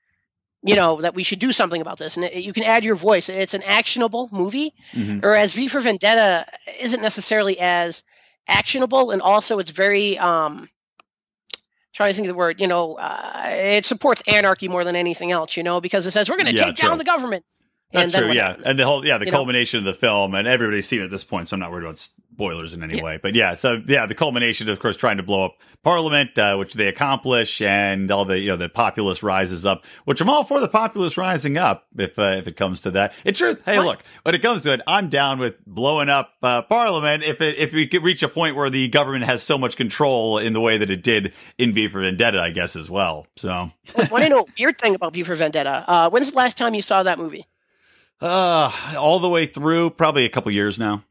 [0.62, 2.94] you know that we should do something about this and it, you can add your
[2.94, 6.46] voice it's an actionable movie hmm whereas v for vendetta
[6.80, 8.04] isn't necessarily as
[8.46, 10.68] actionable and also it's very um
[11.92, 15.30] trying to think of the word you know uh, it supports anarchy more than anything
[15.32, 16.88] else you know because it says we're going to Yeah, take true.
[16.88, 17.44] down the government
[17.92, 18.48] That's And true, yeah.
[18.48, 18.66] happens?
[18.66, 19.38] And the whole, yeah, the You know?
[19.38, 21.84] culmination of the film, and everybody's seen it at this point, so I'm not worried
[21.84, 23.02] about spoilers in any Yeah.
[23.02, 23.18] way.
[23.22, 26.74] But yeah, so yeah, the culmination, of course, trying to blow up Parliament, uh, which
[26.74, 30.60] they accomplish, and all the you know the populace rises up, which I'm all for
[30.60, 33.12] the populace rising up if uh, if it comes to that.
[33.24, 33.84] In truth, hey, Right.
[33.86, 37.58] look, when it comes to it, I'm down with blowing up uh, Parliament if it
[37.58, 40.60] if we could reach a point where the government has so much control in the
[40.60, 43.26] way that it did in V for Vendetta, I guess as well.
[43.36, 43.72] So.
[44.10, 46.74] want to know a weird thing about v for vendetta uh, when's the last time
[46.74, 47.44] you saw that movie
[48.20, 51.02] Uh, all the way through, probably a couple years now.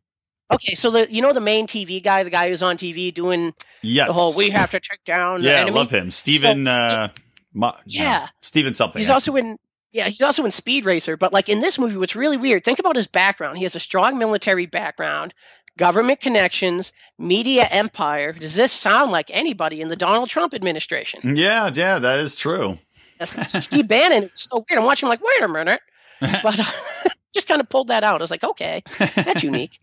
[0.52, 3.54] Okay so the you know the main tv guy the guy who's on tv doing
[3.82, 4.08] Yes.
[4.08, 6.12] the whole we have to take down yeah, I love him.
[6.12, 7.10] Steven, uh,
[7.54, 8.20] Ma- Yeah.
[8.20, 9.00] no, Steven something.
[9.00, 9.58] He's also in
[9.92, 12.80] yeah, he's also in Speed Racer, but like in this movie what's really weird, think
[12.80, 13.58] about his background.
[13.58, 15.34] He has a strong military background,
[15.78, 18.32] government connections, media empire.
[18.34, 21.36] Does this sound like anybody in the Donald Trump administration?
[21.36, 22.78] yeah, yeah, that is true.
[23.26, 24.80] Steve Bannon, it's so weird.
[24.80, 25.82] I'm watching like, wait a minute.
[26.22, 26.64] But uh,
[27.34, 28.22] just kind of pulled that out.
[28.22, 28.84] I was like, okay,
[29.16, 29.80] that's unique.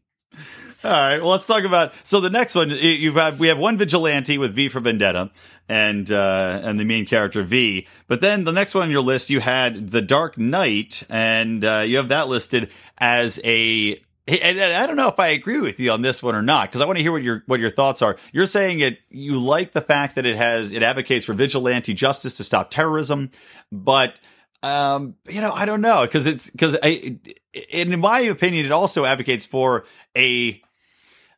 [0.85, 1.93] All right, well, let's talk about.
[2.05, 5.31] So the next one, you- you've had, we have one vigilante with V for Vendetta,
[5.69, 7.87] and uh, and the main character V.
[8.07, 11.83] But then the next one on your list, you had the Dark Knight, and uh,
[11.85, 14.01] you have that listed as a.
[14.29, 16.83] And I don't know if I agree with you on this one or not, because
[16.83, 18.17] I want to hear what your what your thoughts are.
[18.33, 19.01] You're saying it.
[19.11, 23.31] You like the fact that it has it advocates for vigilante justice to stop terrorism,
[23.73, 24.15] but
[24.63, 27.19] um, you know, I don't know because it's because I,
[27.53, 30.63] in my opinion, it also advocates for a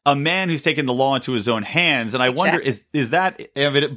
[0.07, 3.11] a man who's taken the law into his own hands, and I wonder is is
[3.11, 3.41] that?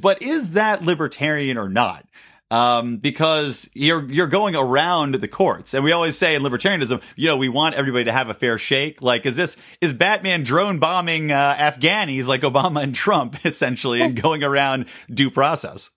[0.01, 2.05] But is that libertarian or not?
[2.51, 7.27] Um, because you're you're going around the courts, and we always say in libertarianism, you
[7.27, 9.01] know, we want everybody to have a fair shake.
[9.01, 14.21] Like, is this is Batman drone bombing uh, Afghanis like Obama and Trump essentially, and
[14.21, 15.89] going around due process?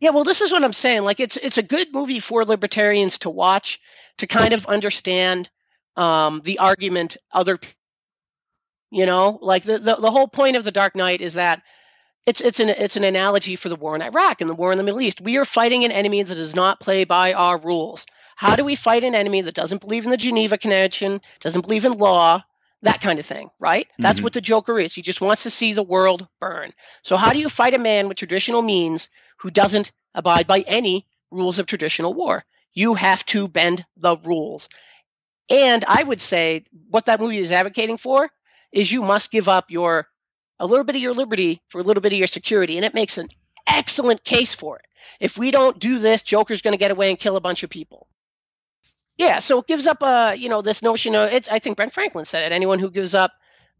[0.00, 1.02] Yeah, well, this is what I'm saying.
[1.02, 3.80] Like, it's it's a good movie for libertarians to watch
[4.18, 5.48] to kind of understand
[5.96, 7.58] um, the argument other.
[8.90, 11.62] You know, like the, the the whole point of the Dark Knight is that
[12.24, 14.78] it's it's an it's an analogy for the war in Iraq and the war in
[14.78, 15.20] the Middle East.
[15.20, 18.06] We are fighting an enemy that does not play by our rules.
[18.36, 21.84] How do we fight an enemy that doesn't believe in the Geneva Convention, doesn't believe
[21.84, 22.42] in law,
[22.82, 23.88] that kind of thing, right?
[23.98, 24.24] That's Mhm.
[24.24, 24.94] what the Joker is.
[24.94, 26.72] He just wants to see the world burn.
[27.02, 31.06] So how do you fight a man with traditional means who doesn't abide by any
[31.30, 32.44] rules of traditional war?
[32.76, 34.68] You have to bend the rules.
[35.50, 38.30] And I would say what that movie is advocating for
[38.70, 40.06] is you must give up your
[40.58, 42.94] a little bit of your liberty for a little bit of your security, and it
[42.94, 43.28] makes an
[43.66, 44.84] excellent case for it.
[45.20, 47.70] If we don't do this, Joker's going to get away and kill a bunch of
[47.70, 48.06] people.
[49.16, 51.90] Yeah, so it gives up uh, you know, this notion of it's I think Ben
[51.90, 52.52] Franklin said it.
[52.52, 53.32] Anyone who gives up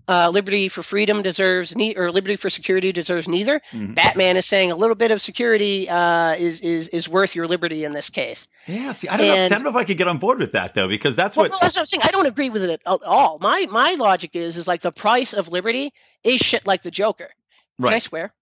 [0.09, 3.61] uh, liberty for freedom deserves ne- or liberty for security deserves neither.
[3.73, 3.95] Mhm.
[3.95, 7.85] Batman is saying a little bit of security uh, is is is worth your liberty
[7.85, 8.47] in this case.
[8.66, 9.35] Yeah, see, I don't know.
[9.42, 11.45] I don't know if I could get on board with that though, because that's Well,
[11.45, 11.53] what.
[11.53, 12.03] no, that's what I'm saying.
[12.05, 13.38] I don't agree with it at all.
[13.40, 15.92] My my logic is is like the price of liberty
[16.23, 17.31] is shit like the Joker.
[17.79, 17.90] Right.
[17.90, 18.33] Can I swear?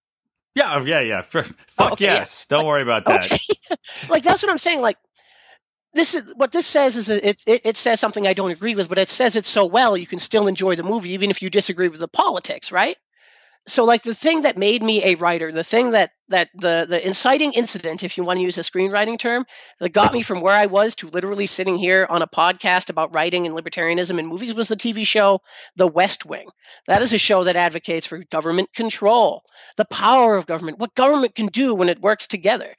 [0.53, 1.21] Yeah, yeah, yeah.
[1.23, 2.13] Fuck okay, yeah.
[2.15, 2.45] yes.
[2.45, 3.25] Don't worry about that.
[3.25, 3.39] Okay.
[4.09, 4.81] like that's what I'm saying.
[4.81, 4.97] Like
[5.95, 8.89] this is what this says is it, it it says something I don't agree with,
[8.89, 11.49] but it says it so well you can still enjoy the movie even if you
[11.49, 12.97] disagree with the politics, right?
[13.67, 17.03] So like the thing that made me a writer, the thing that that the the
[17.03, 19.45] inciting incident, if you want to use a screenwriting term,
[19.79, 23.15] that got me from where I was to literally sitting here on a podcast about
[23.15, 25.41] writing and libertarianism in movies was the TV show
[25.77, 26.47] The West Wing.
[26.85, 29.43] That is a show that advocates for government control,
[29.77, 32.71] the power of government, what government can do when it works together.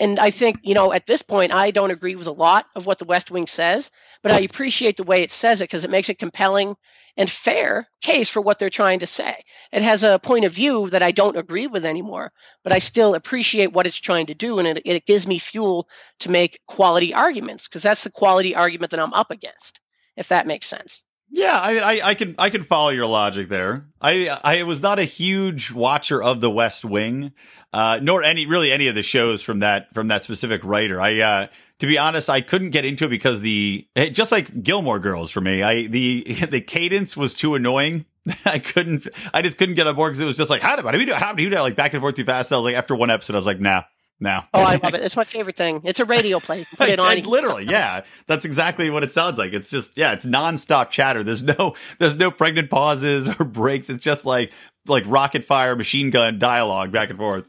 [0.00, 2.86] And I think, you know, at this point, I don't agree with a lot of
[2.86, 3.90] what the West Wing says,
[4.22, 6.76] but I appreciate the way it says it because it makes a compelling
[7.16, 9.42] and fair case for what they're trying to say.
[9.72, 12.32] It has a point of view that I don't agree with anymore,
[12.62, 14.60] but I still appreciate what it's trying to do.
[14.60, 15.88] And it, it gives me fuel
[16.20, 19.80] to make quality arguments because that's the quality argument that I'm up against,
[20.16, 21.02] if that makes sense.
[21.30, 23.86] Yeah, I mean, I, I can I can follow your logic there.
[24.00, 27.32] I I was not a huge watcher of The West Wing,
[27.72, 31.00] uh, nor any really any of the shows from that from that specific writer.
[31.00, 31.46] I uh,
[31.80, 35.40] to be honest, I couldn't get into it because the just like Gilmore Girls for
[35.40, 38.06] me, I the the cadence was too annoying.
[38.44, 40.82] I couldn't, I just couldn't get on board because it was just like, how do,
[40.82, 42.52] how do we do, how do you do like back and forth too fast?
[42.52, 43.84] I was like, after one episode, I was like, nah,
[44.20, 44.42] no.
[44.52, 45.02] Oh, I love it.
[45.02, 45.82] It's my favorite thing.
[45.84, 46.66] It's a radio play.
[46.76, 47.22] Put it on.
[47.22, 48.02] literally, yeah.
[48.26, 49.52] That's exactly what it sounds like.
[49.52, 51.22] It's just, yeah, it's nonstop chatter.
[51.22, 53.88] There's no, there's no pregnant pauses or breaks.
[53.90, 54.52] It's just like,
[54.86, 57.48] like rocket fire, machine gun dialogue back and forth.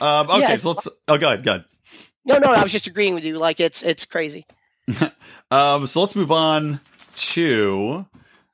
[0.00, 1.64] Um, okay, yeah, so let's, oh, go ahead, go ahead.
[2.24, 3.38] No, no, I was just agreeing with you.
[3.38, 4.46] Like, it's, it's crazy.
[5.50, 6.80] um, so let's move on
[7.16, 8.06] to,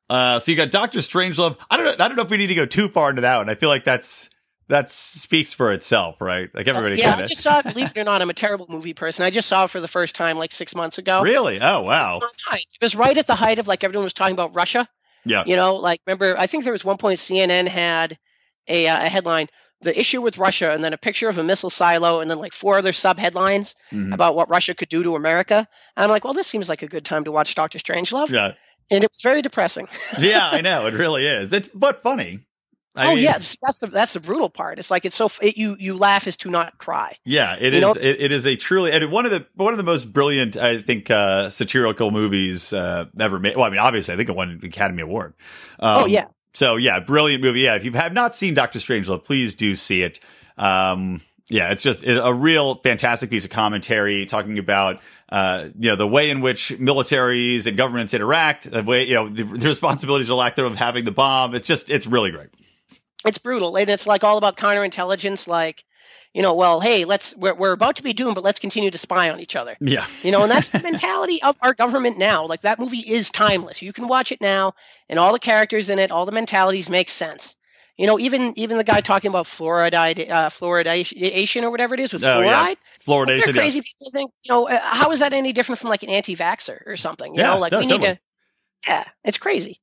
[0.08, 1.58] uh, so you got Doctor Strangelove.
[1.70, 2.04] I don't know.
[2.04, 3.50] I don't know if we need to go too far into that one.
[3.50, 4.30] I feel like that's,
[4.68, 6.48] that speaks for itself, right?
[6.54, 6.96] Like everybody.
[6.96, 7.24] Yeah, kinda...
[7.24, 7.62] I just saw.
[7.62, 9.24] Believe it or not, I'm a terrible movie person.
[9.24, 11.22] I just saw it for the first time like six months ago.
[11.22, 11.60] Really?
[11.60, 12.20] Oh wow!
[12.52, 14.88] It was right at the height of like everyone was talking about Russia.
[15.24, 15.44] Yeah.
[15.46, 16.38] You know, like remember?
[16.38, 18.18] I think there was one point CNN had
[18.68, 19.48] a, uh, a headline:
[19.80, 22.52] "The issue with Russia," and then a picture of a missile silo, and then like
[22.52, 24.12] four other sub headlines mm-hmm.
[24.12, 25.66] about what Russia could do to America.
[25.96, 28.30] And I'm like, well, this seems like a good time to watch Doctor Strangelove.
[28.30, 28.52] Yeah.
[28.90, 29.88] And it was very depressing.
[30.18, 31.52] yeah, I know it really is.
[31.52, 32.46] It's but funny.
[32.96, 34.78] I oh mean, yeah, that's the that's the brutal part.
[34.78, 37.16] It's like it's so it, you you laugh is to not cry.
[37.24, 37.96] Yeah, it is.
[37.96, 40.80] It, it is a truly and one of the one of the most brilliant I
[40.80, 43.56] think uh, satirical movies uh, ever made.
[43.56, 45.34] Well, I mean, obviously, I think it won an Academy Award.
[45.80, 46.26] Um, oh yeah.
[46.52, 47.60] So yeah, brilliant movie.
[47.60, 50.20] Yeah, if you have not seen Doctor Strangelove, please do see it.
[50.56, 55.96] Um, yeah, it's just a real fantastic piece of commentary talking about uh, you know
[55.96, 60.30] the way in which militaries and governments interact, the way you know the, the responsibilities
[60.30, 61.56] or lack thereof of having the bomb.
[61.56, 62.50] It's just it's really great
[63.24, 63.76] it's brutal.
[63.76, 65.84] And it's like all about counterintelligence like
[66.32, 68.98] you know well hey let's we're, we're about to be doomed but let's continue to
[68.98, 69.76] spy on each other.
[69.80, 70.06] Yeah.
[70.22, 72.46] You know and that's the mentality of our government now.
[72.46, 73.82] Like that movie is timeless.
[73.82, 74.74] You can watch it now
[75.08, 77.56] and all the characters in it all the mentalities make sense.
[77.96, 82.12] You know even even the guy talking about fluoride uh, fluoridation or whatever it is
[82.12, 82.76] with oh, fluoride.
[82.76, 83.06] Yeah.
[83.06, 83.82] fluoridation crazy yeah.
[83.82, 86.96] people think you know uh, how is that any different from like an anti-vaxxer or
[86.96, 87.34] something?
[87.34, 88.08] You yeah, know like no, we totally.
[88.08, 88.20] need to
[88.88, 89.80] yeah it's crazy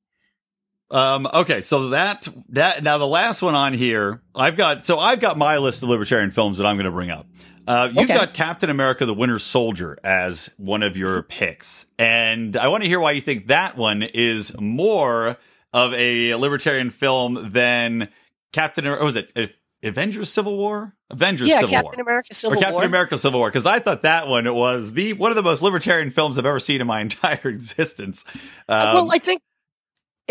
[0.92, 5.20] um, okay, so that that now the last one on here, I've got so I've
[5.20, 7.26] got my list of libertarian films that I'm going to bring up.
[7.66, 8.14] Uh, you've okay.
[8.14, 12.88] got Captain America: The Winter Soldier as one of your picks, and I want to
[12.88, 15.38] hear why you think that one is more
[15.72, 18.10] of a libertarian film than
[18.52, 18.86] Captain.
[18.86, 20.94] Or was it Avengers: Civil War?
[21.08, 22.84] Avengers: yeah, Civil Captain War, America: Civil or Captain War.
[22.84, 23.48] America: Civil War?
[23.48, 26.60] Because I thought that one was the one of the most libertarian films I've ever
[26.60, 28.26] seen in my entire existence.
[28.68, 29.40] Um, well, I think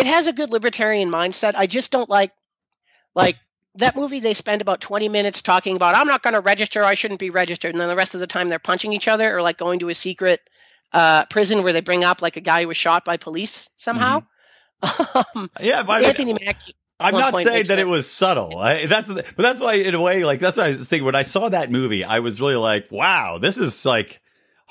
[0.01, 1.53] it has a good libertarian mindset.
[1.55, 2.31] I just don't like
[3.15, 3.37] like
[3.75, 6.95] that movie they spend about 20 minutes talking about I'm not going to register, I
[6.95, 9.41] shouldn't be registered and then the rest of the time they're punching each other or
[9.41, 10.41] like going to a secret
[10.91, 14.23] uh, prison where they bring up like a guy who was shot by police somehow.
[14.83, 15.37] Mm-hmm.
[15.39, 18.57] um, yeah, but Anthony Mackie I'm not saying that it was subtle.
[18.57, 21.15] I, that's but that's why in a way like that's what I was thinking when
[21.15, 24.20] I saw that movie I was really like wow this is like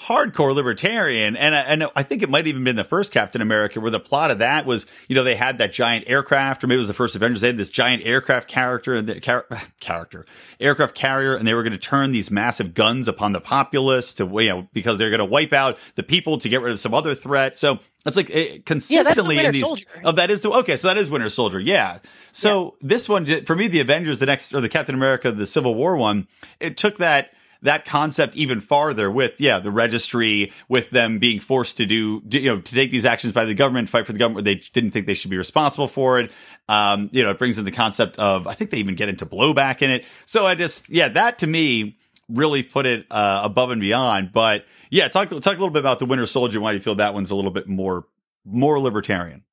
[0.01, 1.37] hardcore libertarian.
[1.37, 4.31] And, and I think it might even been the first Captain America where the plot
[4.31, 6.95] of that was, you know, they had that giant aircraft or maybe it was the
[6.95, 7.43] first Avengers.
[7.43, 9.47] They had this giant aircraft character and the char-
[9.81, 10.25] character
[10.59, 14.25] aircraft carrier and they were going to turn these massive guns upon the populace to,
[14.25, 16.95] you know, because they're going to wipe out the people to get rid of some
[16.95, 17.59] other threat.
[17.59, 19.63] So it's like it, consistently yeah, in these.
[19.63, 19.87] Soldier.
[20.03, 20.77] Oh, that is the, okay.
[20.79, 21.61] So that is Winter Soldier.
[21.61, 21.99] Yeah.
[22.33, 22.89] So yeah.
[22.89, 25.97] this one, for me, the Avengers, the next, or the Captain America, the Civil War
[25.97, 26.27] one,
[26.59, 31.77] it took that, that concept even farther with, yeah, the registry, with them being forced
[31.77, 34.46] to do, you know, to take these actions by the government, fight for the government
[34.46, 36.31] where they didn't think they should be responsible for it.
[36.68, 39.27] Um, you know, it brings in the concept of, I think they even get into
[39.27, 40.07] blowback in it.
[40.25, 44.33] So I just, yeah, that to me really put it, uh, above and beyond.
[44.33, 46.61] But yeah, talk, talk a little bit about the Winter Soldier.
[46.61, 48.07] Why do you feel that one's a little bit more,
[48.44, 49.44] more libertarian?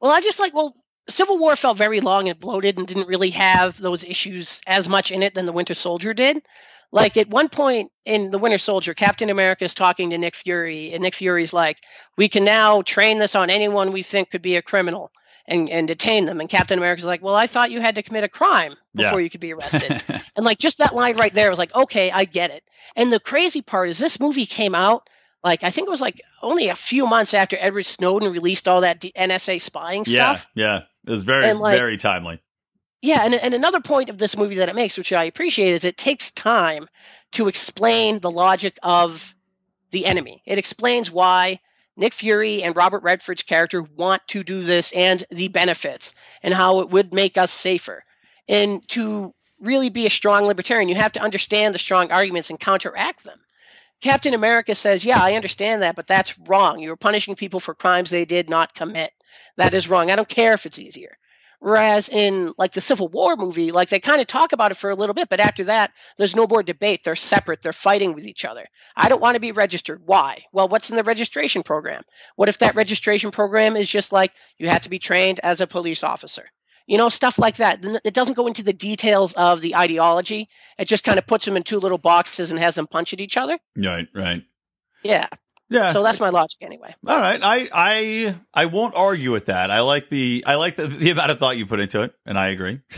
[0.00, 0.74] Well, I just like, well,
[1.08, 5.10] Civil War felt very long and bloated and didn't really have those issues as much
[5.10, 6.40] in it than the Winter Soldier did.
[6.92, 10.92] Like at one point in The Winter Soldier, Captain America is talking to Nick Fury,
[10.92, 11.78] and Nick Fury's like,
[12.16, 15.10] "We can now train this on anyone we think could be a criminal."
[15.48, 16.38] And, and detain them.
[16.38, 19.24] And Captain America's like, Well, I thought you had to commit a crime before yeah.
[19.24, 20.00] you could be arrested.
[20.36, 22.62] and like just that line right there was like, Okay, I get it.
[22.94, 25.08] And the crazy part is this movie came out
[25.42, 28.82] like I think it was like only a few months after Edward Snowden released all
[28.82, 30.46] that NSA spying stuff.
[30.54, 32.40] Yeah, yeah, it was very like, very timely.
[33.02, 35.84] Yeah, and, and another point of this movie that it makes, which I appreciate, is
[35.84, 36.88] it takes time
[37.32, 39.34] to explain the logic of
[39.90, 40.42] the enemy.
[40.44, 41.60] It explains why
[41.96, 46.80] Nick Fury and Robert Redford's character want to do this and the benefits and how
[46.80, 48.04] it would make us safer.
[48.48, 52.60] And to really be a strong libertarian, you have to understand the strong arguments and
[52.60, 53.38] counteract them.
[54.00, 56.80] Captain America says, "Yeah, I understand that, but that's wrong.
[56.80, 59.12] You're punishing people for crimes they did not commit.
[59.56, 60.10] That is wrong.
[60.10, 61.18] I don't care if it's easier."
[61.60, 64.88] Whereas in like the Civil War movie, like they kind of talk about it for
[64.88, 67.04] a little bit, but after that, there's no more debate.
[67.04, 67.60] They're separate.
[67.60, 68.64] They're fighting with each other.
[68.96, 70.00] I don't want to be registered.
[70.06, 70.44] Why?
[70.52, 72.02] Well, what's in the registration program?
[72.36, 75.66] What if that registration program is just like you have to be trained as a
[75.66, 76.50] police officer?
[76.86, 77.84] You know, stuff like that.
[78.04, 80.48] It doesn't go into the details of the ideology.
[80.78, 83.20] It just kind of puts them in two little boxes and has them punch at
[83.20, 83.58] each other.
[83.76, 84.42] Right, right.
[85.02, 85.28] Yeah.
[85.70, 85.92] Yeah.
[85.92, 86.94] So that's my logic anyway.
[87.06, 87.40] All right.
[87.42, 89.70] I I I won't argue with that.
[89.70, 92.36] I like the I like the, the amount of thought you put into it, and
[92.36, 92.80] I agree.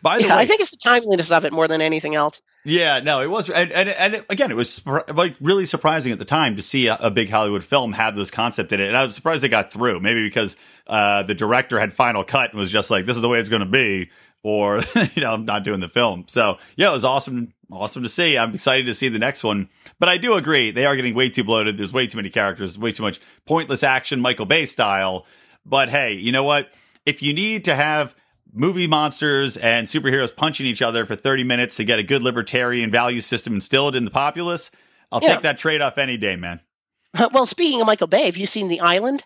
[0.00, 2.40] By the yeah, way, I think it's the timeliness of it more than anything else.
[2.64, 6.18] Yeah, no, it was, and and, and it, again, it was like really surprising at
[6.18, 8.96] the time to see a, a, big Hollywood film have this concept in it, and
[8.96, 9.98] I was surprised it got through.
[9.98, 10.56] Maybe because
[10.86, 13.48] uh, the director had final cut and was just like, "This is the way it's
[13.48, 14.10] going to be,"
[14.42, 14.80] or
[15.14, 16.24] you know, I'm not doing the film.
[16.28, 18.36] So yeah, it was awesome, awesome to see.
[18.36, 19.68] I'm excited to see the next one,
[19.98, 21.76] but I do agree they are getting way too bloated.
[21.76, 25.26] There's way too many characters, way too much pointless action, Michael Bay style.
[25.64, 26.72] But hey, you know what?
[27.06, 28.14] If you need to have
[28.52, 32.90] movie monsters and superheroes punching each other for 30 minutes to get a good libertarian
[32.90, 34.70] value system instilled in the populace,
[35.10, 35.34] I'll yeah.
[35.34, 36.60] take that trade off any day, man.
[37.32, 39.22] Well, speaking of Michael Bay, have you seen The Island?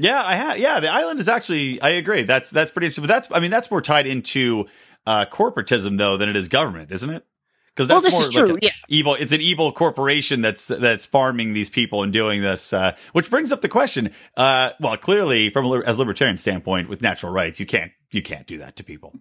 [0.00, 0.58] Yeah, I have.
[0.58, 1.80] Yeah, The Island is actually.
[1.82, 2.22] I agree.
[2.22, 3.02] That's that's pretty interesting.
[3.02, 3.30] But that's.
[3.30, 4.66] I mean, that's more tied into
[5.06, 7.24] uh, corporatism though than it is government, isn't it?
[7.74, 8.70] Because that's well, more like true, yeah.
[8.88, 9.14] evil.
[9.14, 12.72] It's an evil corporation that's that's farming these people and doing this.
[12.72, 14.12] Uh, which brings up the question.
[14.36, 18.46] Uh, well, clearly, from a, as libertarian standpoint, with natural rights, you can't you can't
[18.46, 19.14] do that to people.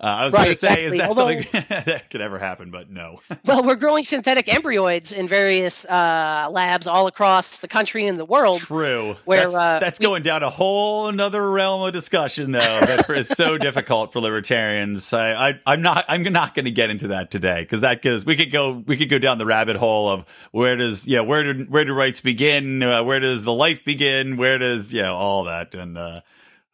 [0.00, 0.76] Uh, I was right, going to exactly.
[0.76, 2.72] say, is that Although, something that could ever happen?
[2.72, 3.20] But no.
[3.44, 8.24] well, we're growing synthetic embryoids in various uh, labs all across the country and the
[8.24, 8.62] world.
[8.62, 9.14] True.
[9.26, 12.58] Where that's, uh, that's going down a whole another realm of discussion, though.
[12.58, 15.12] that is so difficult for libertarians.
[15.12, 16.04] I, I, am not.
[16.08, 18.96] I'm not going to get into that today because that because we could go we
[18.96, 22.20] could go down the rabbit hole of where does yeah where do where do rights
[22.20, 22.82] begin?
[22.82, 24.36] Uh, where does the life begin?
[24.36, 25.96] Where does yeah all that and.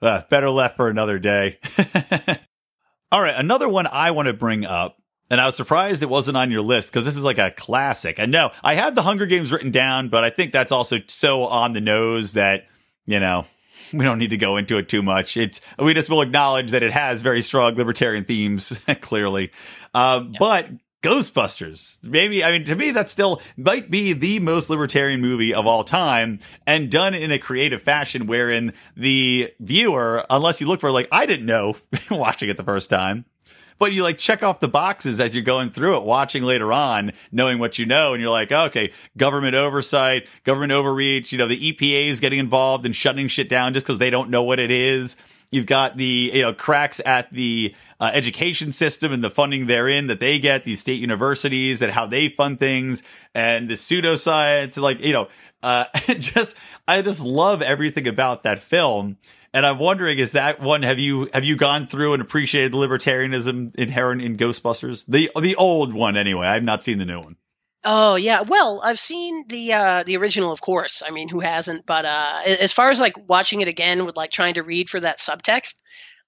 [0.02, 1.58] Uh uh, better left for another day.
[3.12, 4.98] All right, another one I want to bring up,
[5.30, 8.20] and I was surprised it wasn't on your list because this is like a classic.
[8.20, 11.44] I know I have the Hunger Games written down, but I think that's also so
[11.44, 12.66] on the nose that
[13.06, 13.46] you know
[13.92, 15.36] we don't need to go into it too much.
[15.36, 19.52] It's we just will acknowledge that it has very strong libertarian themes, clearly.
[19.94, 20.38] Um, yeah.
[20.38, 20.70] But
[21.02, 22.02] Ghostbusters.
[22.04, 25.84] Maybe, I mean, to me, that still might be the most libertarian movie of all
[25.84, 31.08] time and done in a creative fashion wherein the viewer, unless you look for like,
[31.12, 31.76] I didn't know
[32.10, 33.26] watching it the first time,
[33.78, 37.12] but you like check off the boxes as you're going through it, watching later on,
[37.30, 38.12] knowing what you know.
[38.12, 42.40] And you're like, oh, okay, government oversight, government overreach, you know, the EPA is getting
[42.40, 45.16] involved and shutting shit down just because they don't know what it is.
[45.50, 50.06] You've got the, you know, cracks at the, uh, education system and the funding therein
[50.06, 53.02] that they get, these state universities and how they fund things
[53.34, 55.28] and the pseudoscience, like, you know,
[55.62, 55.86] uh,
[56.18, 56.54] just,
[56.86, 59.16] I just love everything about that film.
[59.54, 62.76] And I'm wondering, is that one, have you, have you gone through and appreciated the
[62.76, 65.06] libertarianism inherent in Ghostbusters?
[65.06, 66.46] The, the old one anyway.
[66.46, 67.36] I've not seen the new one.
[67.84, 71.02] Oh yeah, well I've seen the uh, the original, of course.
[71.06, 71.86] I mean, who hasn't?
[71.86, 74.98] But uh, as far as like watching it again with like trying to read for
[75.00, 75.74] that subtext,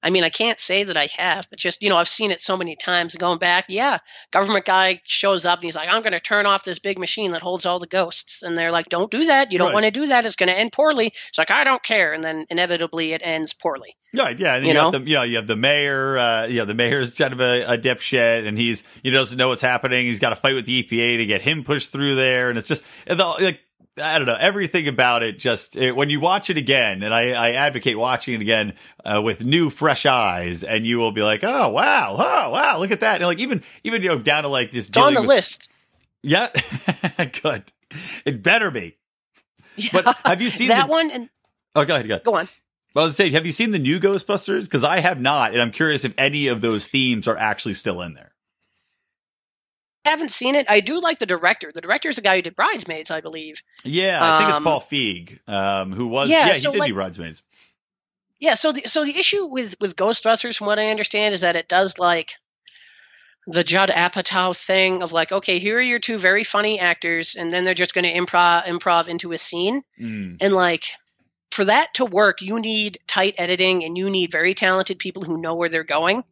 [0.02, 2.40] I mean, I can't say that I have, but just, you know, I've seen it
[2.40, 3.66] so many times going back.
[3.68, 3.98] Yeah,
[4.30, 7.32] government guy shows up and he's like, I'm going to turn off this big machine
[7.32, 8.42] that holds all the ghosts.
[8.42, 9.52] And they're like, don't do that.
[9.52, 9.74] You don't right.
[9.74, 10.24] want to do that.
[10.24, 11.12] It's going to end poorly.
[11.28, 12.12] It's like, I don't care.
[12.12, 13.96] And then inevitably it ends poorly.
[14.16, 14.38] Right.
[14.38, 14.54] Yeah.
[14.56, 16.74] And you, you know, the, you know, you have the mayor, uh, you know, the
[16.74, 20.06] mayor's kind of a, a dipshit and he's, he doesn't know what's happening.
[20.06, 22.48] He's got to fight with the EPA to get him pushed through there.
[22.48, 23.60] And it's just, like,
[24.00, 25.38] I don't know everything about it.
[25.38, 28.74] Just it, when you watch it again, and I, I advocate watching it again
[29.04, 32.90] uh, with new, fresh eyes, and you will be like, "Oh wow, oh wow, look
[32.90, 34.88] at that!" And like even even you know down to like this.
[34.88, 35.70] It's on the with, list.
[36.22, 36.48] Yeah,
[37.42, 37.64] good.
[38.24, 38.96] It better be.
[39.76, 41.10] Yeah, but have you seen that the, one?
[41.10, 41.28] And
[41.74, 42.24] oh, go ahead, go, ahead.
[42.24, 42.48] go on.
[42.96, 44.64] I was saying, have you seen the new Ghostbusters?
[44.64, 48.02] Because I have not, and I'm curious if any of those themes are actually still
[48.02, 48.29] in there
[50.04, 50.66] haven't seen it.
[50.68, 51.70] I do like the director.
[51.72, 53.62] The director is the guy who did Bridesmaids, I believe.
[53.84, 56.78] Yeah, I think um, it's Paul Feig, um, who was yeah, yeah he so did
[56.78, 57.42] like, do Bridesmaids.
[58.38, 61.56] Yeah, so the so the issue with with Ghostbusters, from what I understand, is that
[61.56, 62.32] it does like
[63.46, 67.52] the Judd Apatow thing of like, okay, here are your two very funny actors, and
[67.52, 70.36] then they're just going to improv improv into a scene, mm.
[70.40, 70.84] and like
[71.50, 75.40] for that to work, you need tight editing and you need very talented people who
[75.40, 76.22] know where they're going.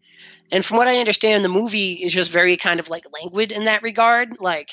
[0.51, 3.65] And from what I understand, the movie is just very kind of like languid in
[3.65, 4.41] that regard.
[4.41, 4.71] Like,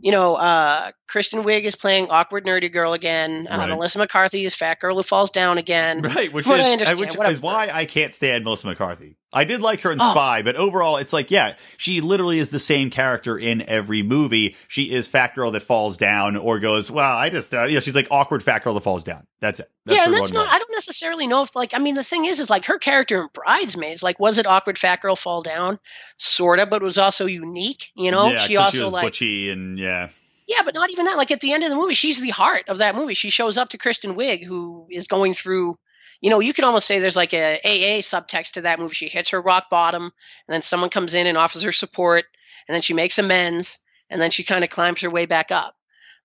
[0.00, 3.46] you know, uh, Kristen Wiig is playing awkward nerdy girl again.
[3.50, 3.68] Uh, right.
[3.68, 6.02] Melissa McCarthy is fat girl who falls down again.
[6.06, 9.16] Right, which, is, I, which is, why I can't stand Melissa McCarthy.
[9.36, 10.12] I did like her in Oh.
[10.12, 14.56] Spy, but overall, it's like, yeah, she literally is the same character in every movie.
[14.66, 17.80] She is fat girl that falls down or goes, well, I just, uh, you know,
[17.80, 19.26] she's like awkward fat girl that falls down.
[19.40, 19.70] That's it.
[19.84, 20.50] That's yeah, that's not.
[20.50, 21.74] I don't necessarily know if like.
[21.74, 24.02] I mean, the thing is, is like her character in Bridesmaids.
[24.02, 25.78] Like, was it awkward fat girl fall down?
[26.16, 27.90] Sorta, but it was also unique.
[27.94, 29.04] You know, yeah, she also was like.
[29.04, 30.08] butchy and yeah.
[30.48, 31.18] Yeah, but not even that.
[31.18, 33.14] Like at the end of the movie, she's the heart of that movie.
[33.14, 35.76] She shows up to Kristen Wiig, who is going through.
[36.20, 38.94] You know, you could almost say there's like a AA subtext to that movie.
[38.94, 40.12] She hits her rock bottom, and
[40.48, 42.24] then someone comes in and offers her support,
[42.66, 43.78] and then she makes amends,
[44.10, 45.74] and then she kind of climbs her way back up.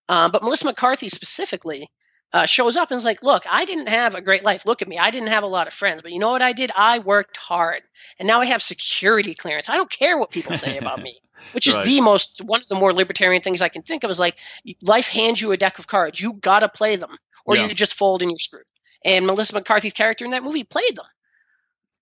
[0.10, 1.90] Um, but Melissa McCarthy specifically
[2.34, 4.66] uh, shows up and is like, "Look, I didn't have a great life.
[4.66, 4.98] Look at me.
[4.98, 6.72] I didn't have a lot of friends, but you know what I did?
[6.76, 7.82] I worked hard,
[8.18, 9.70] and now I have security clearance.
[9.70, 11.20] I don't care what people say about me."
[11.54, 11.86] Which is Right.
[11.86, 14.38] the most one of the more libertarian things I can think of is like
[14.82, 16.22] life hands you a deck of cards.
[16.22, 17.68] You gotta play them, or Yeah.
[17.68, 18.64] you just fold and you're screwed.
[19.04, 21.06] And Melissa McCarthy's character in that movie played them.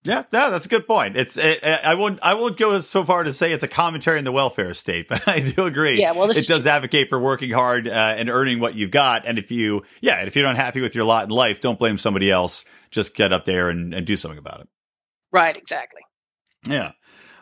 [0.04, 1.18] Yeah, no, that's a good point.
[1.18, 4.24] It's it, I won't I won't go so far to say it's a commentary on
[4.24, 6.00] the welfare state, but I do agree.
[6.00, 9.26] Yeah, well, this it does advocate for working hard uh, and earning what you've got.
[9.26, 11.78] And if you, yeah, and if you're not happy with your lot in life, don't
[11.78, 12.64] blame somebody else.
[12.92, 14.70] Just get up there and, and do something about it.
[15.32, 16.02] Right, exactly.
[16.68, 16.94] Yeah.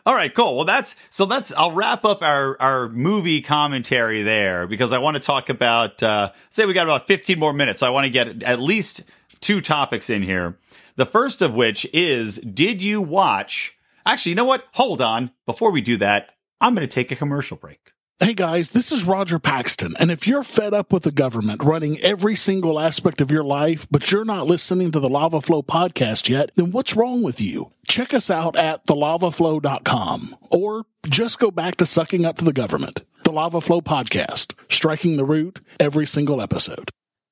[0.04, 0.56] All right, cool.
[0.56, 5.16] Well, that's so that's I'll wrap up our our movie commentary there because I want
[5.16, 7.80] to talk about uh say we got about 15 more minutes.
[7.80, 9.02] So I want to get at least
[9.40, 10.58] two topics in here.
[10.96, 13.78] The first of which is did you watch
[14.08, 14.64] Actually, you know what?
[14.72, 15.32] Hold on.
[15.44, 16.30] Before we do that,
[16.62, 17.92] I'm going to take a commercial break.
[18.20, 19.94] Hey guys, this is Roger Paxton.
[20.00, 23.86] And if you're fed up with the government running every single aspect of your life,
[23.90, 27.70] but you're not listening to the Lava Flow podcast yet, then what's wrong with you?
[27.86, 33.04] Check us out at thelavaflow.com or just go back to sucking up to the government.
[33.24, 36.90] The Lava Flow podcast, striking the root every single episode.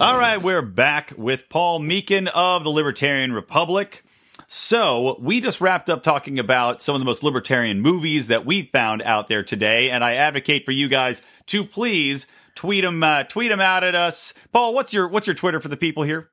[0.00, 4.04] All right, we're back with Paul Meekin of the Libertarian Republic.
[4.46, 8.62] So, we just wrapped up talking about some of the most libertarian movies that we
[8.72, 13.24] found out there today, and I advocate for you guys to please tweet them, uh,
[13.24, 14.34] tweet them out at us.
[14.52, 16.30] Paul, what's your what's your Twitter for the people here?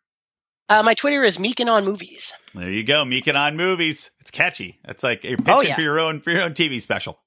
[0.69, 2.33] Uh, my Twitter is Meekin on Movies.
[2.55, 4.11] There you go, Meekin on movies.
[4.21, 4.79] It's catchy.
[4.85, 5.75] It's like you're pitching Oh, yeah.
[5.75, 7.19] for your own for your own TV special.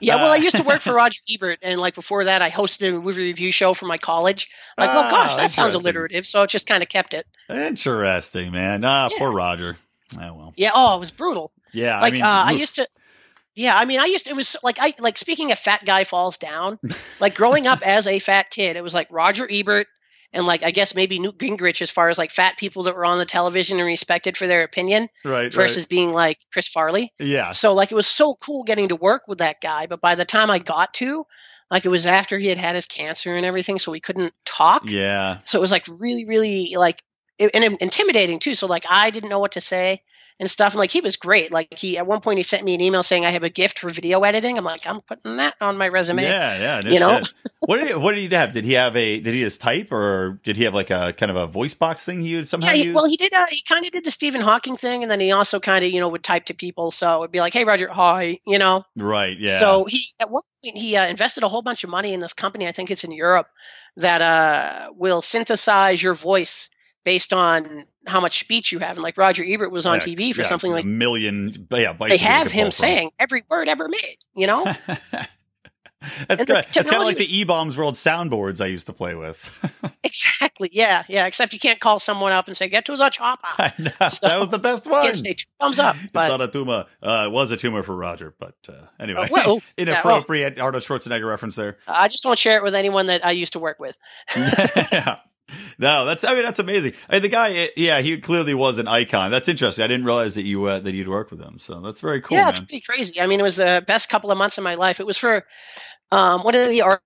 [0.00, 2.50] Yeah, well, Uh, I used to work for Roger Ebert, and like before that, I
[2.50, 4.48] hosted a movie review show for my college.
[4.78, 7.26] Like, well, Oh, gosh, that sounds alliterative, so I just kind of kept it.
[7.48, 8.84] Interesting, man.
[8.84, 9.18] Ah, Yeah.
[9.18, 9.76] poor Roger.
[10.16, 10.54] Oh well.
[10.56, 11.50] Yeah, oh, it was brutal.
[11.72, 12.86] Yeah, like I mean, uh, I used to
[13.56, 16.02] yeah i mean i used to, it was like i like speaking of fat guy
[16.02, 16.76] falls down
[17.20, 19.86] like growing up as a fat kid it was like roger ebert
[20.34, 23.04] and like i guess maybe newt gingrich as far as like fat people that were
[23.04, 27.12] on the television and respected for their opinion right, versus being like chris farley.
[27.18, 30.14] Yeah, so like it was so cool getting to work with that guy but by
[30.14, 31.26] the time i got to
[31.70, 34.82] like it was after he had had his cancer and everything so we couldn't talk.
[34.86, 35.38] Yeah.
[35.44, 37.02] so it was like really really like
[37.38, 38.54] it, and intimidating too.
[38.54, 40.02] So like i didn't know what to say
[40.40, 42.74] and stuff and like he was great like he at one point he sent me
[42.74, 45.54] an email saying i have a gift for video editing i'm like i'm putting that
[45.60, 46.80] on my resume Yeah, yeah.
[46.80, 47.20] no you know?
[47.66, 48.52] what did he, what did he have?
[48.52, 49.20] Did he have a?
[49.20, 52.04] Did he just type, or did he have like a kind of a voice box
[52.04, 53.32] thing he would somehow yeah, he, well, he did.
[53.32, 55.90] Uh, he kind of did the Stephen Hawking thing, and then he also kind of,
[55.90, 56.90] you know, would type to people.
[56.90, 58.84] So it'd be like, "Hey, Roger, hi," you know.
[58.96, 59.36] right.
[59.38, 59.60] Yeah.
[59.60, 62.32] So he at one point he uh, invested a whole bunch of money in this
[62.32, 62.68] company.
[62.68, 63.48] I think it's in Europe
[63.96, 66.68] that uh, will synthesize your voice
[67.04, 68.96] based on how much speech you have.
[68.96, 71.66] And like Roger Ebert was on Yeah, TV for yeah, something like a million.
[71.70, 74.16] Yeah, they have him saying every word ever made.
[74.34, 74.72] You know.
[76.28, 78.92] That's kind of, that's kind of like the E Bombs World soundboards I used to
[78.92, 79.64] play with.
[80.04, 80.68] exactly.
[80.70, 81.04] Yeah.
[81.08, 81.24] Yeah.
[81.24, 84.28] Except you can't call someone up and say, "Get to the chopper." I know So-
[84.28, 85.02] that was the best one.
[85.02, 85.96] can't say two thumbs up.
[85.96, 86.84] It's not a tumor.
[87.02, 89.62] Uh, it was a tumor for Roger, but uh, anyway, Uh, well, yeah, well.
[89.78, 91.78] inappropriate Arnold Schwarzenegger reference there.
[91.88, 93.96] I just don't share it with anyone that I used to work with.
[94.36, 95.16] yeah.
[95.78, 96.94] No, that's I mean that's amazing.
[97.08, 99.30] I mean, the guy, yeah, he clearly was an icon.
[99.30, 99.84] That's interesting.
[99.84, 101.58] I didn't realize that you uh, that you'd worked with him.
[101.58, 102.54] So that's very cool, yeah, man.
[102.54, 103.20] it's pretty crazy.
[103.20, 105.00] I mean, it was the best couple of months of my life.
[105.00, 105.44] It was for
[106.10, 107.02] um, one of the art.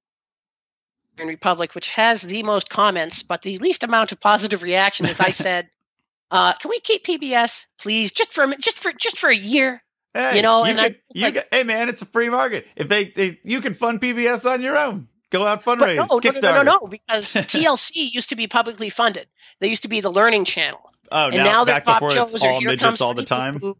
[1.20, 5.30] Republic, which has the most comments but the least amount of positive reaction, As I
[5.30, 5.68] said,
[6.30, 9.82] uh, "Can we keep PBS, please, just for a just for just for a year?"
[10.14, 12.68] Hey, You know, you and I- you like- hey man, it's a free market.
[12.76, 15.08] If they, they you can fund PBS on your own.
[15.30, 16.42] Go out fundraise, no, no, no, Kickstarter.
[16.42, 19.28] no, no, no, because TLC used to be publicly funded.
[19.60, 22.44] They used to be the Learning Channel, Oh, and now, now back before shows it's
[22.44, 23.58] all Here midgets all the time.
[23.60, 23.76] Who-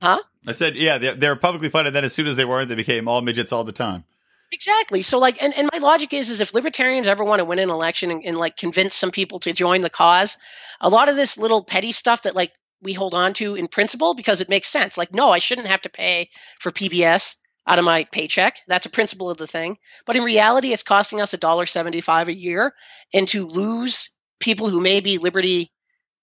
[0.00, 0.18] Huh?
[0.48, 1.94] I said, yeah, they're, they're publicly funded.
[1.94, 4.02] Then as soon as they weren't, they became all midgets all the time.
[4.50, 5.02] Exactly.
[5.02, 7.70] So like, and, and my logic is, is if libertarians ever want to win an
[7.70, 10.36] election and, and like convince some people to join the cause,
[10.80, 14.14] a lot of this little petty stuff that like we hold on to in principle
[14.14, 14.98] because it makes sense.
[14.98, 17.36] Like, no, I shouldn't have to pay for PBS
[17.66, 18.58] out of my paycheck.
[18.66, 19.78] That's a principle of the thing.
[20.06, 22.74] But in reality, it's costing us a dollar seventy-five a year,
[23.12, 24.10] and to lose
[24.40, 25.70] people who may be liberty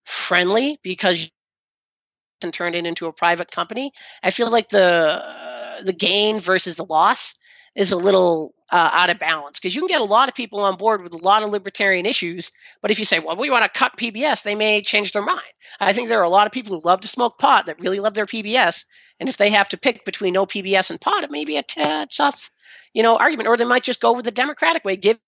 [0.06, 1.30] friendly because
[2.42, 3.92] and turn it into a private company,
[4.24, 5.22] I feel like the
[5.84, 7.36] the gain versus the loss
[7.76, 10.60] is a little uh, out of balance because you can get a lot of people
[10.62, 12.52] on board with a lot of libertarian issues,
[12.82, 15.42] but if you say, "Well, we want to cut PBS," they may change their mind.
[15.80, 18.00] I think there are a lot of people who love to smoke pot that really
[18.00, 18.86] love their PBS,
[19.20, 21.64] and if they have to pick between no PBS and pot, it may be a
[21.64, 22.52] tough,
[22.94, 25.20] you know, argument, or they might just go with the Democratic way, give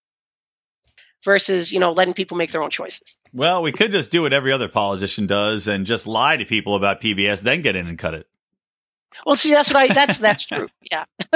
[1.24, 3.18] versus you know letting people make their own choices.
[3.34, 6.76] Well, we could just do what every other politician does and just lie to people
[6.76, 8.28] about PBS, then get in and cut it.
[9.26, 10.68] Well, see, that's what I that's that's true.
[10.92, 11.06] Yeah.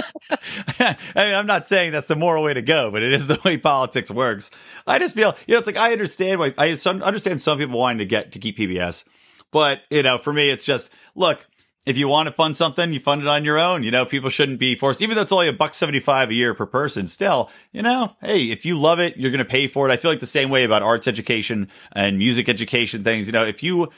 [0.80, 3.40] I mean, I'm not saying that's the moral way to go, but it is the
[3.46, 4.52] way politics works.
[4.86, 8.00] I just feel, you know, it's like I understand why I understand some people wanting
[8.00, 9.06] to get to keep PBS,
[9.52, 11.48] but you know, for me, it's just look.
[11.86, 13.84] If you want to fund something, you fund it on your own.
[13.84, 16.56] You know, people shouldn't be forced, even though it's only a buck 75 a year
[16.56, 17.08] per person.
[17.08, 19.94] Still, you know, hey, if you love it, you're going to pay for it.
[19.94, 23.28] I feel like the same way about arts education and music education things.
[23.28, 23.90] You know, if you,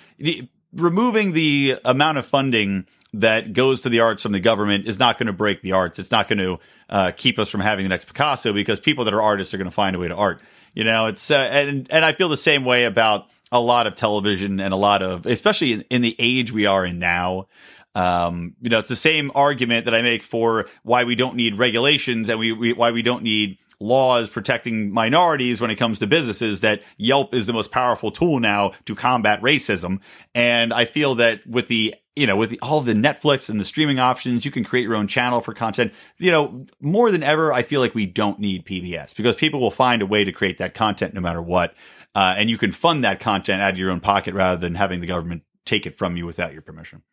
[0.74, 5.18] removing the amount of funding that goes to the arts from the government is not
[5.18, 6.00] going to break the arts.
[6.00, 9.14] It's not going to uh, keep us from having the next Picasso because people that
[9.14, 10.42] are artists are going to find a way to art.
[10.74, 13.96] You know, it's uh, and and I feel the same way about a lot of
[13.96, 17.48] television and a lot of, especially in, in the age we are in now.
[17.96, 21.58] Um, you know, it's the same argument that I make for why we don't need
[21.58, 26.08] regulations and we, we why we don't need laws protecting minorities when it comes to
[26.08, 30.00] businesses that Yelp is the most powerful tool now to combat racism.
[30.34, 33.64] And I feel that with the you know, with the, all the Netflix and the
[33.64, 35.94] streaming options, you can create your own channel for content.
[36.18, 39.70] You know, more than ever, I feel like we don't need PBS because people will
[39.70, 41.76] find a way to create that content no matter what.
[42.16, 45.00] Uh, and you can fund that content out of your own pocket rather than having
[45.00, 47.04] the government take it from you without your permission.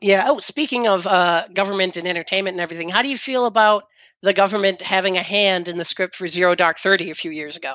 [0.00, 0.24] Yeah.
[0.28, 3.84] Oh, speaking of uh, government and entertainment and everything, how do you feel about
[4.22, 7.56] the government having a hand in the script for Zero Dark Thirty a few years
[7.56, 7.74] ago?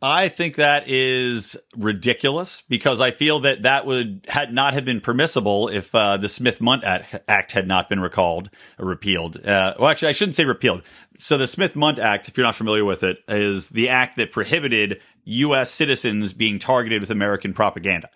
[0.00, 5.00] I think that is ridiculous because I feel that that would had not have been
[5.00, 9.44] permissible if uh, the Smith Mundt Act had not been recalled or repealed.
[9.44, 10.82] Uh, well, actually, I shouldn't say repealed.
[11.16, 14.30] So the Smith Mundt Act, if you're not familiar with it, is the act that
[14.30, 15.72] prohibited U.S.
[15.72, 18.08] citizens being targeted with American propaganda.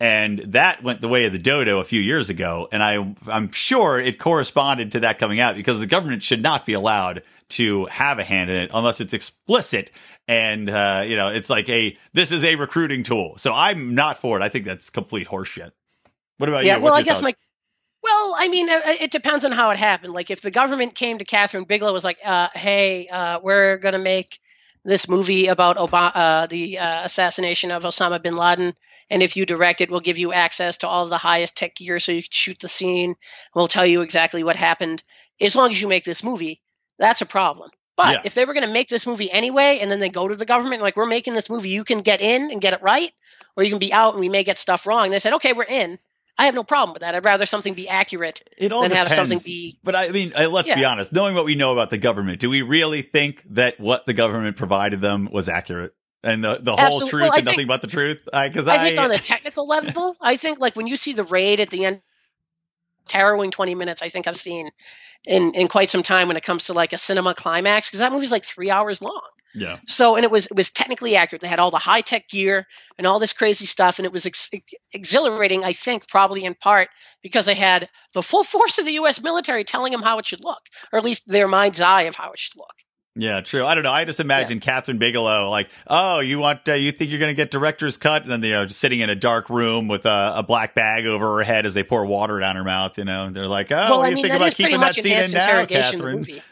[0.00, 2.68] And that went the way of the dodo a few years ago.
[2.70, 6.64] And I, I'm sure it corresponded to that coming out because the government should not
[6.64, 9.90] be allowed to have a hand in it unless it's explicit.
[10.28, 13.34] And, uh, you know, it's like a, this is a recruiting tool.
[13.38, 14.42] So I'm not for it.
[14.42, 15.72] I think that's complete horseshit.
[16.36, 16.76] What about yeah.
[16.76, 16.82] you?
[16.82, 17.24] Well, I guess thought?
[17.24, 17.34] my
[18.00, 20.12] well, I mean, it depends on how it happened.
[20.12, 23.94] Like, if the government came to Kathryn Bigelow was like, uh, "Hey, uh, we're going
[23.94, 24.38] to make
[24.84, 28.74] this movie about Obama, uh, the uh, assassination of Osama bin Laden,
[29.10, 32.00] and if you direct it, we'll give you access to all the highest tech gear
[32.00, 33.14] so you can shoot the scene.
[33.54, 35.02] We'll tell you exactly what happened.
[35.40, 36.60] As long as you make this movie,
[36.98, 38.20] that's a problem." But Yeah.
[38.24, 40.44] if they were going to make this movie anyway, and then they go to the
[40.44, 43.12] government like, "We're making this movie, you can get in and get it right,
[43.56, 45.52] or you can be out and we may get stuff wrong," And they said, "Okay,
[45.52, 45.98] we're in."
[46.40, 47.16] I have no problem with that.
[47.16, 49.80] I'd rather something be accurate It all than have something be.
[49.82, 51.12] But I mean, let's be honest.
[51.12, 54.56] Knowing what we know about the government, do we really think that what the government
[54.56, 57.10] provided them was accurate and the, the whole Absolutely.
[57.10, 58.18] truth Well, I and nothing but the truth?
[58.24, 61.24] Because I, I think on the technical level, I think like when you see the
[61.24, 62.02] raid at the end,
[63.10, 64.02] harrowing twenty minutes.
[64.02, 64.70] I think I've seen
[65.24, 68.12] in in quite some time when it comes to like a cinema climax because that
[68.12, 69.22] movie's like three hours long.
[69.54, 71.40] yeah, So and it was it was technically accurate.
[71.42, 72.66] They had all the high tech gear
[72.98, 74.50] and all this crazy stuff, and it was ex-
[74.92, 75.64] exhilarating.
[75.64, 76.88] I think probably in part
[77.22, 79.20] because they had the full force of the U.S.
[79.22, 80.60] military telling them how it should look,
[80.92, 82.74] or at least their mind's eye of how it should look.
[83.20, 83.66] Yeah, true.
[83.66, 83.90] I don't know.
[83.90, 87.34] I just imagine Kathryn Bigelow like, oh, you want, uh, you think you're going to
[87.34, 90.34] get director's cut, and then you know, just sitting in a dark room with a,
[90.36, 92.96] a black bag over her head as they pour water down her mouth.
[92.96, 94.94] You know, they're like, oh, well, what I do you mean think about keeping that
[94.94, 96.42] scene in now, Kathryn?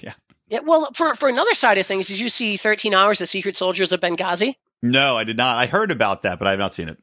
[0.02, 0.12] yeah.
[0.50, 3.56] Yeah, well, for for another side of things, did you see 13 Hours: The Secret
[3.56, 4.54] Soldiers of Benghazi?
[4.80, 5.58] No, I did not.
[5.58, 6.98] I heard about that, but I have not seen it.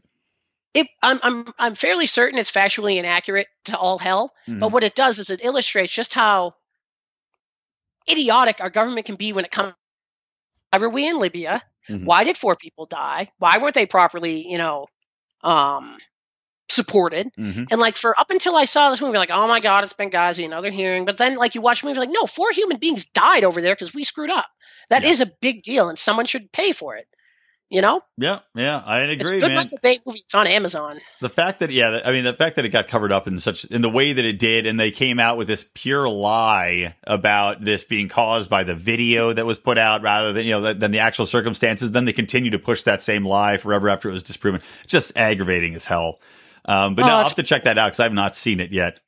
[0.73, 4.33] It, I'm I'm I'm fairly certain it's factually inaccurate to all hell.
[4.47, 4.61] Mhm.
[4.61, 6.55] But what it does is it illustrates just how
[8.09, 9.73] idiotic our government can be when it comes
[10.71, 11.63] why were we in Libya?
[11.89, 12.05] Mhm.
[12.05, 13.31] Why did four people die?
[13.37, 14.87] Why weren't they properly, you know,
[15.43, 15.97] um,
[16.69, 17.29] supported?
[17.37, 17.67] Mhm.
[17.71, 20.45] And like for up until I saw this movie, like, oh my god, it's Benghazi,
[20.45, 21.05] another hearing.
[21.05, 23.75] But then like you watch the movie, like, no, four human beings died over there
[23.75, 24.47] because we screwed up.
[24.89, 25.27] That is Yeah.
[25.27, 27.07] a big deal, and someone should pay for it.
[27.71, 29.69] You know, Yeah, yeah, I it's agree, a good man.
[29.83, 30.19] Movie.
[30.23, 31.01] It's on Amazon.
[31.21, 33.65] the fact that yeah i mean the fact that it got covered up in such
[33.65, 37.65] in the way that it did and they came out with this pure lie about
[37.65, 40.91] this being caused by the video that was put out rather than you know than
[40.91, 44.23] the actual circumstances then they continue to push that same lie forever after it was
[44.23, 46.19] disproven just aggravating as hell
[46.65, 48.71] um, but Oh, no i'll have to check that out because i've not seen it
[48.71, 48.99] yet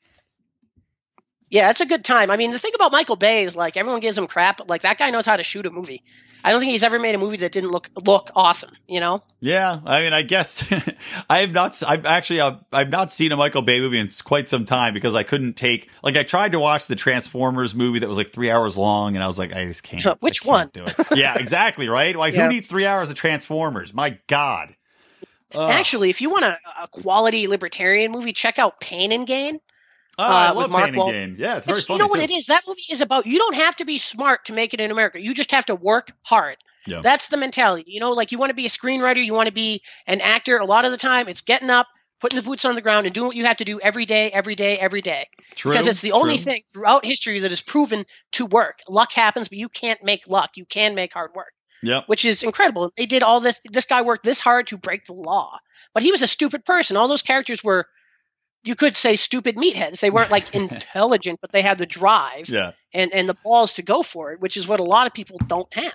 [1.50, 2.30] Yeah, it's a good time.
[2.30, 4.82] I mean, the thing about Michael Bay is like everyone gives him crap, but like
[4.82, 6.04] that guy knows how to shoot a movie.
[6.43, 8.72] I don't think he's ever made a movie that didn't look look awesome.
[8.88, 9.24] You know?
[9.39, 10.66] yeah i mean i guess
[11.30, 14.50] i have not i've actually I've, I've not seen a michael bay movie in quite
[14.50, 18.10] some time because i couldn't take like i tried to watch the transformers movie that
[18.10, 20.70] was like three hours long and i was like i just can't Which can't one?
[20.74, 22.43] do it yeah exactly right like Yeah.
[22.43, 24.76] who needs three hours of transformers my god
[25.54, 25.70] Ugh.
[25.70, 29.60] Actually, if you want a, a quality libertarian movie, check out Pain and Gain.
[30.18, 32.03] Oh, i uh, with love Mark pain and gain yeah it's very It's, funny you
[32.03, 32.24] know what too.
[32.26, 32.45] it is?
[32.47, 35.22] That movie is about you don't have to be smart to make it in America.
[35.22, 36.57] You just have to work hard.
[36.86, 37.01] Yeah.
[37.01, 37.84] That's the mentality.
[37.88, 40.57] You know, like you want to be a screenwriter, you want to be an actor.
[40.57, 41.86] A lot of the time, it's getting up,
[42.22, 44.32] putting the boots on the ground, and doing what you have to do every day,
[44.32, 45.28] every day, every day.
[45.55, 48.80] True, because it's the only thing throughout history that is proven to work.
[48.88, 50.51] Luck happens, but you can't make luck.
[50.55, 51.51] You can make hard work,
[51.84, 52.05] Yep.
[52.07, 52.93] which is incredible.
[52.95, 53.59] They did all this.
[53.70, 55.59] This guy worked this hard to break the law,
[55.93, 56.95] but he was a stupid person.
[56.95, 57.86] All those characters were,
[58.68, 59.99] you could say, stupid meatheads.
[59.99, 62.72] They weren't like intelligent, but they had the drive Yeah.
[62.93, 65.39] and and the balls to go for it, which is what a lot of people
[65.47, 65.93] don't have.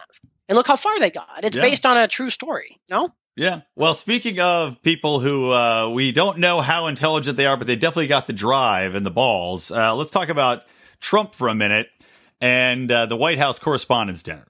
[0.48, 1.44] And look how far they got.
[1.44, 1.62] It's Yeah.
[1.62, 2.78] based on a true story.
[2.88, 3.60] No, Yeah.
[3.76, 7.76] Well, speaking of people who uh, we don't know how intelligent they are, but they
[7.76, 10.64] definitely got the drive and the balls, uh, let's talk about
[11.00, 11.88] Trump for a minute
[12.40, 14.46] and uh, the White House Correspondents' Dinner.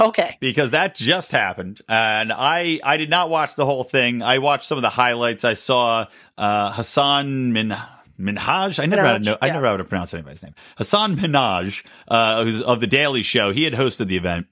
[0.00, 0.36] okay.
[0.40, 4.64] because that just happened and i i did not watch the whole thing i watched
[4.68, 6.04] some of the highlights i saw
[6.38, 7.76] uh hassan min
[8.18, 9.36] Minhaj, I never Minhaj, know.
[9.40, 10.54] I never had to pronounce anybody's name.
[10.76, 14.48] Hassan Minhaj, uh, who's of the Daily Show, he had hosted the event,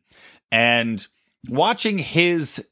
[0.53, 1.05] and
[1.49, 2.69] watching his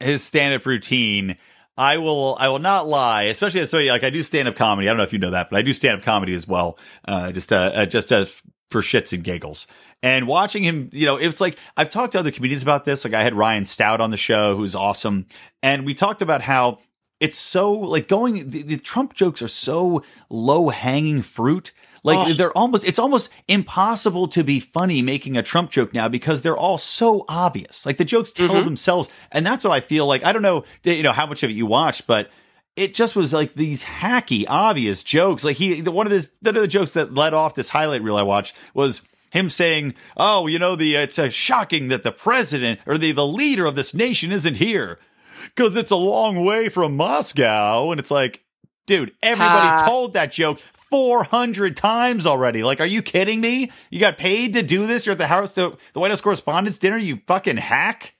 [0.00, 1.38] his stand up routine,
[1.76, 4.88] I will I will not lie, especially as somebody like I do stand up comedy.
[4.88, 6.78] I don't know if you know that, but I do stand up comedy as well,
[7.06, 8.26] uh, just uh, uh, just uh,
[8.70, 9.66] for shits and giggles.
[10.02, 13.04] And watching him, you know, it's like I've talked to other comedians about this.
[13.04, 15.26] Like I had Ryan Stout on the show, who's awesome,
[15.62, 16.80] and we talked about how
[17.24, 18.34] it's so like going.
[18.50, 21.72] The, the Trump jokes are so low hanging fruit.
[22.06, 22.32] Like Oh.
[22.34, 26.56] they're almost, it's almost impossible to be funny making a Trump joke now because they're
[26.66, 27.86] all so obvious.
[27.86, 28.64] Like the jokes tell Mhm.
[28.66, 29.08] themselves.
[29.32, 30.22] And that's what I feel like.
[30.22, 32.30] I don't know, you know, how much of it you watched, but
[32.76, 35.44] it just was like these hacky, obvious jokes.
[35.44, 38.18] Like he, one of this, one of the jokes that led off this highlight reel
[38.18, 39.00] I watched was
[39.30, 43.26] him saying, "Oh, you know, the it's uh, shocking that the president or the the
[43.26, 44.98] leader of this nation isn't here
[45.44, 48.44] because it's a long way from Moscow." And it's like,
[48.86, 50.60] dude, everybody's told that joke.
[50.90, 52.62] 400 times already.
[52.62, 53.72] Like, are you kidding me?
[53.90, 55.06] You got paid to do this?
[55.06, 56.98] You're at the house, the, the White House Correspondents' Dinner?
[56.98, 58.14] You fucking hack?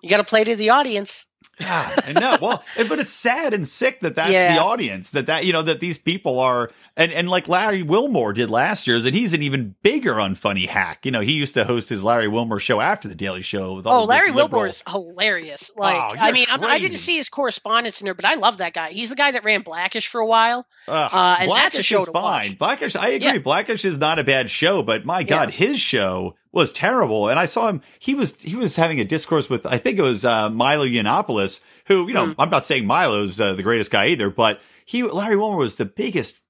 [0.00, 1.26] You got to play to the audience.
[1.60, 2.38] Yeah, I know.
[2.40, 4.54] Well, but it's sad and sick that that's Yeah.
[4.54, 8.32] the audience that that you know that these people are and and like Larry Wilmore
[8.32, 11.00] did last year's, and he's an even bigger unfunny hack.
[11.04, 13.74] You know, he used to host his Larry Wilmore show after the Daily Show.
[13.74, 15.70] With all Oh, Larry liberal- Wilmore is hilarious.
[15.76, 18.58] Like, Oh, I mean, I'm, I didn't see his correspondence in there, but I love
[18.58, 18.90] that guy.
[18.90, 20.64] He's the guy that ran Blackish for a while.
[20.86, 22.50] Ugh, Uh, and that's a Blackish show is fine.
[22.50, 22.58] watch.
[22.58, 23.32] Blackish, I agree.
[23.32, 23.38] Yeah.
[23.38, 25.66] Blackish is not a bad show, but my God, Yeah.
[25.66, 27.28] his show was terrible.
[27.28, 27.80] And I saw him.
[27.98, 31.60] He was he was having a discourse with I think it was uh, Milo Yiannopoulos,
[31.86, 32.40] who you know Hmm.
[32.40, 35.86] I'm not saying Milo's uh, the greatest guy either, but he Larry Wilmore was the
[35.86, 36.40] biggest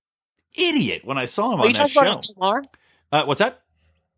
[0.57, 2.21] idiot when I saw him Are on that show.
[2.41, 2.69] on
[3.13, 3.63] Uh, what's that?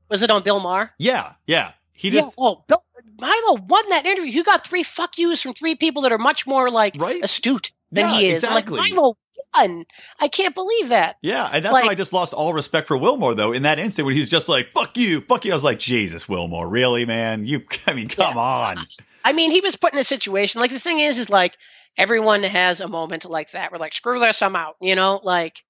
[0.09, 0.93] Was it on Bill Maher?
[0.99, 1.73] Yeah, yeah.
[1.93, 2.29] He Yeah.
[2.39, 2.83] Oh, Bill,
[3.21, 4.31] Milo won that interview.
[4.31, 7.23] You got three fuck yous from three people that are much more like Right?
[7.23, 8.43] astute than Yeah, he is.
[8.45, 8.79] exactly.
[8.79, 9.17] Like Milo
[9.55, 9.85] won.
[10.21, 11.17] I can't believe that.
[11.23, 13.53] Yeah, and that's Like- when I just lost all respect for Wilmore, though.
[13.53, 16.29] In that instant, when he's just like "fuck you, fuck you," I was like, "Jesus,
[16.29, 17.45] Wilmore, really, man?
[17.47, 18.79] You, I mean, come on."
[19.25, 20.61] I mean, he was put in a situation.
[20.61, 21.57] Like the thing is, is like
[21.99, 23.71] everyone has a moment like that.
[23.73, 24.77] We're like, screw this, I'm out.
[24.81, 25.63] You know, like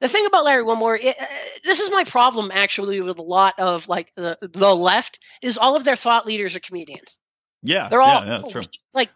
[0.00, 0.96] the thing about Larry Wilmore.
[0.96, 1.24] It, uh,
[1.64, 5.76] this is my problem actually with a lot of like the the left is all
[5.76, 7.18] of their thought leaders are comedians.
[7.62, 8.62] Yeah, They're all yeah, that's true.
[8.92, 9.08] like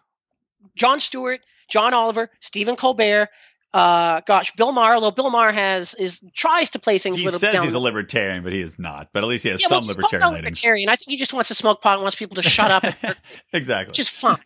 [0.75, 3.29] Jon Stewart, John Oliver, Stephen Colbert.
[3.73, 4.95] Uh, gosh, Bill Maher.
[4.95, 7.63] Although Bill Maher has is tries to play things He a little says down.
[7.65, 9.09] he's a libertarian, but he is not.
[9.13, 10.89] But at least he has yeah, well, some he's libertarian libertarian.
[10.89, 12.83] I think he just wants to smoke pot and wants people to shut up.
[13.53, 13.91] Exactly.
[13.91, 14.37] which is fine.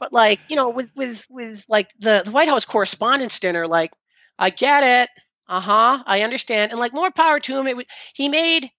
[0.00, 3.92] but like you know, with with with like the the White House Correspondents' Dinner, like
[4.38, 5.10] I get it,
[5.46, 7.66] uh huh, I understand, and like more power to him.
[7.66, 8.70] It he made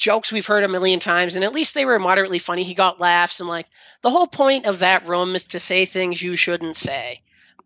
[0.00, 2.64] jokes we've heard a million times, and at least they were moderately funny.
[2.64, 3.66] He got laughs, and like
[4.02, 7.20] the whole point of that room is to say things you shouldn't say,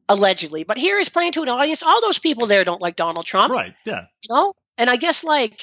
[0.08, 0.64] allegedly.
[0.64, 1.82] But here he's playing to an audience.
[1.82, 3.74] All those people there don't like Donald Trump, Right.
[3.86, 4.06] Yeah.
[4.22, 4.52] you know.
[4.76, 5.60] And I guess like.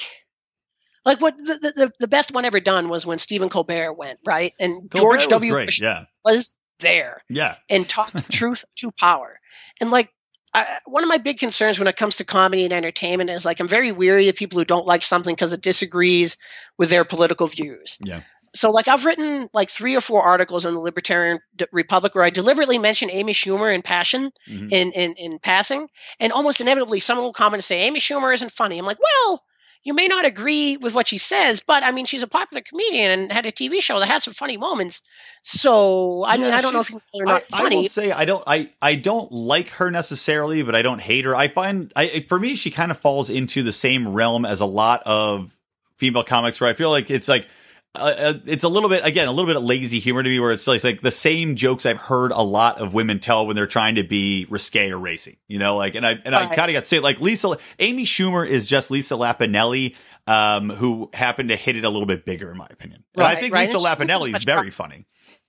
[1.04, 4.52] Like what the, the the- best one ever done was when Stephen Colbert went right,
[4.60, 5.52] and Colbert George W.
[5.52, 5.66] great.
[5.66, 6.04] Bush Yeah.
[6.24, 7.56] was there Yeah.
[7.68, 9.40] and talked truth to power.
[9.80, 10.10] And like
[10.54, 13.60] I, one of my big concerns when it comes to comedy and entertainment is like
[13.60, 16.36] I'm very weary of people who don't like something because it disagrees
[16.76, 17.96] with their political views.
[18.04, 18.20] Yeah.
[18.54, 22.22] So like I've written like three or four articles in the Libertarian D- Republic where
[22.24, 24.70] I deliberately mention Amy Schumer in passion Mhm.
[24.70, 25.88] in, in in passing,
[26.20, 28.78] and almost inevitably someone will comment and say Amy Schumer isn't funny.
[28.78, 29.42] I'm like, well.
[29.84, 33.10] You may not agree with what she says, but I mean, she's a popular comedian
[33.10, 35.02] and had a TV show that had some funny moments.
[35.42, 37.76] So, I mean, I don't know if you are not I, I funny.
[37.76, 41.34] won't say I don't I I don't like her necessarily, but I don't hate her.
[41.34, 44.66] I find I for me she kind of falls into the same realm as a
[44.66, 45.56] lot of
[45.96, 47.48] female comics where I feel like it's like
[47.94, 50.40] uh, uh, it's a little bit again a little bit of lazy humor to me
[50.40, 53.46] where it's like, it's like the same jokes I've heard a lot of women tell
[53.46, 56.46] when they're trying to be risque or racy, you know, like and I and I
[56.46, 59.94] kind of got to say like Lisa Amy Schumer is just Lisa Lampanelli
[60.26, 63.04] um who happened to hit it a little bit bigger in my opinion.
[63.14, 63.68] And I think right.
[63.68, 64.90] Lisa And Lampanelli is very fun.
[64.90, 65.06] funny.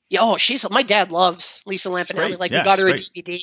[0.10, 2.40] Yeah, oh, she's my dad loves Lisa great.
[2.40, 3.40] Like Yeah, we got her a DVD.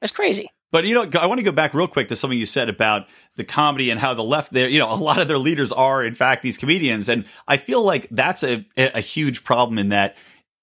[0.00, 0.50] That's crazy.
[0.70, 3.06] But you know, I want to go back real quick to something you said about
[3.36, 6.04] the comedy and how the left there, you know, a lot of their leaders are
[6.04, 7.08] in fact these comedians.
[7.08, 10.16] And I feel like that's a, a huge problem in that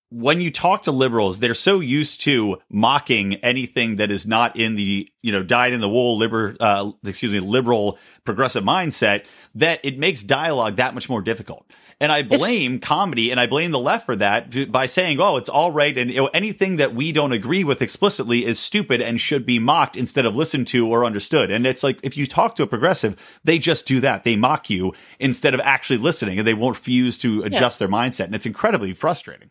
[0.10, 4.76] when you talk to liberals, they're so used to mocking anything that is not in
[4.76, 9.82] the, you know, dyed in the wool liber, uh, excuse me, liberal progressive mindset that
[9.84, 11.70] it makes dialogue that much more difficult.
[12.00, 15.50] And I blame comedy and I blame the left for that by saying, oh, it's
[15.50, 15.98] all right.
[15.98, 19.58] And you know, anything that we don't agree with explicitly is stupid and should be
[19.58, 21.50] mocked instead of listened to or understood.
[21.50, 24.26] And it's like, if you talk to a progressive, they just do that.
[24.26, 28.26] They mock you instead of actually listening and they won't refuse to adjust their mindset.
[28.26, 29.50] And it's incredibly frustrating.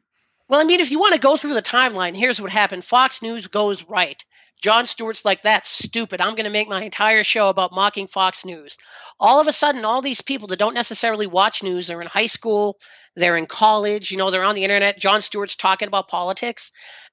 [0.49, 2.85] Well, I mean, if you want to go through the timeline, here's what happened.
[2.85, 4.25] Fox News goes right.
[4.63, 6.21] Jon Stewart's like, that's stupid.
[6.21, 8.77] I'm going to make my entire show about mocking Fox News.
[9.21, 12.27] All of a sudden, all these people that don't necessarily watch news, they're in high
[12.27, 12.79] school,
[13.15, 14.99] they're in college, you know, they're on the internet.
[14.99, 16.73] Jon Stewart's talking about politics.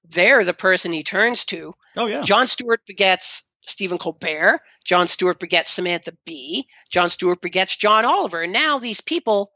[0.10, 1.74] They're the person he turns to.
[1.96, 2.24] Oh, yeah.
[2.24, 4.60] Jon Stewart begets Stephen Colbert.
[4.84, 6.68] Jon Stewart begets Samantha Bee.
[6.92, 8.42] Jon Stewart begets John Oliver.
[8.42, 9.53] And now these people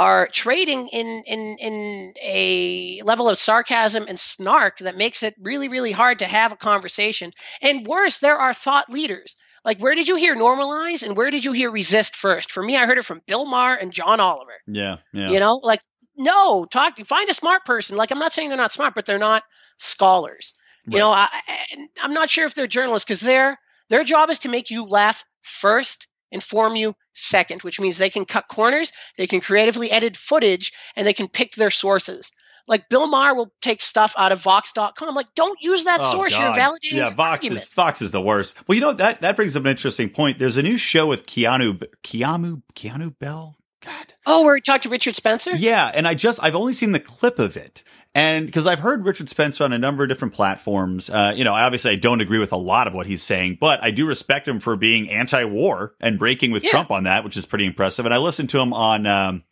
[0.00, 5.68] are trading in in in a level of sarcasm and snark that makes it really
[5.68, 7.30] really hard to have a conversation.
[7.60, 9.36] And worse, there are thought leaders.
[9.64, 12.50] Like where did you hear normalize and where did you hear resist first?
[12.50, 14.56] For me, I heard it from Bill Maher and John Oliver.
[14.66, 14.96] Yeah.
[15.12, 15.30] Yeah.
[15.32, 15.82] You know, like
[16.16, 17.96] no, talk find a smart person.
[17.98, 19.42] Like I'm not saying they're not smart, but they're not
[19.76, 20.54] scholars.
[20.86, 23.58] You know, I, I- I'm not sure if they're journalists because their
[23.90, 28.24] their job is to make you laugh first, inform you second, which means they can
[28.24, 32.32] cut corners, they can creatively edit footage, and they can pick their sources.
[32.68, 34.92] Like Bill Maher will take stuff out of Vox.com.
[35.08, 36.36] I'm like, don't use that Oh, source.
[36.38, 36.54] God.
[36.54, 37.62] You're validating Yeah, Vox argument.
[37.62, 38.56] is Vox is the worst.
[38.68, 40.38] Well, you know that that brings up an interesting point.
[40.38, 43.56] There's a new show with Keanu Keanu Keanu Bell.
[43.82, 44.12] God.
[44.26, 45.56] Oh, where he talked to Richard Spencer.
[45.56, 47.82] Yeah, and I just I've only seen the clip of it.
[48.14, 51.54] And because I've heard Richard Spencer on a number of different platforms, uh, you know,
[51.54, 54.48] obviously I don't agree with a lot of what he's saying, but I do respect
[54.48, 56.70] him for being anti-war and breaking with Yeah.
[56.70, 58.04] Trump on that, which is pretty impressive.
[58.06, 59.44] And I listened to him on um,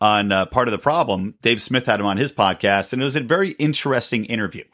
[0.00, 1.34] on uh, part of the problem.
[1.42, 4.64] Dave Smith had him on his podcast, and it was a very interesting interview.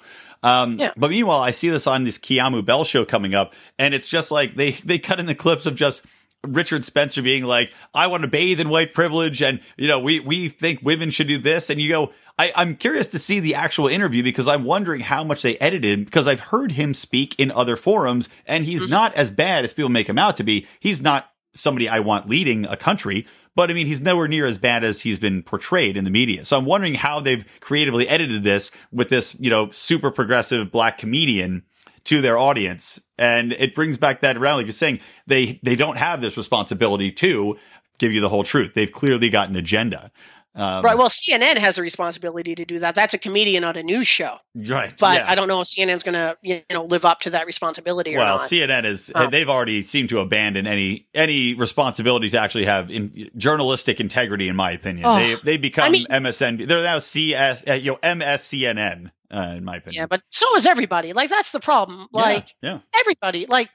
[0.45, 0.93] Um, Yeah.
[0.97, 4.31] but meanwhile, I see this on this Kamau Bell show coming up, and it's just
[4.31, 6.05] like they they cut in the clips of just
[6.47, 10.19] Richard Spencer being like, "I want to bathe in white privilege," and you know, we
[10.21, 12.13] we think women should do this, and you go.
[12.39, 16.05] I, I'm curious to see the actual interview because I'm wondering how much they edited
[16.05, 18.91] because I've heard him speak in other forums and he's mm-hmm.
[18.91, 20.67] not as bad as people make him out to be.
[20.81, 24.59] He's not somebody I want leading a country, but I mean, he's nowhere near as
[24.59, 26.45] bad as he's been portrayed in the media.
[26.45, 30.99] So I'm wondering how they've creatively edited this with this, you know, super progressive black
[30.99, 31.65] comedian
[32.05, 33.01] to their audience.
[33.19, 37.13] And it brings back that around, like you're saying, they, they don't have this responsibility
[37.13, 37.59] to
[37.99, 38.75] give you the whole truth.
[38.75, 40.11] They've clearly got an agenda.
[40.55, 40.99] Um, Right.
[40.99, 42.95] Well, CNN has a responsibility to do that.
[42.95, 44.37] That's a comedian on a news show.
[44.55, 44.93] right.
[44.99, 45.31] But yeah.
[45.31, 48.19] I don't know if CNN's going to, you know, live up to that responsibility or
[48.19, 48.39] not.
[48.39, 48.39] Well.
[48.41, 49.31] CNN is Oh.
[49.31, 54.57] they've already seemed to abandon any any responsibility to actually have in, journalistic integrity, in
[54.57, 55.07] my opinion.
[55.07, 56.67] Oh, they they become I mean- MSN.
[56.69, 60.03] They're now CS, uh, you know, MSCNN, uh, in my opinion.
[60.03, 61.13] yeah, but so is everybody.
[61.15, 62.09] Like that's the problem.
[62.13, 63.47] Yeah, Like yeah, everybody.
[63.47, 63.71] Like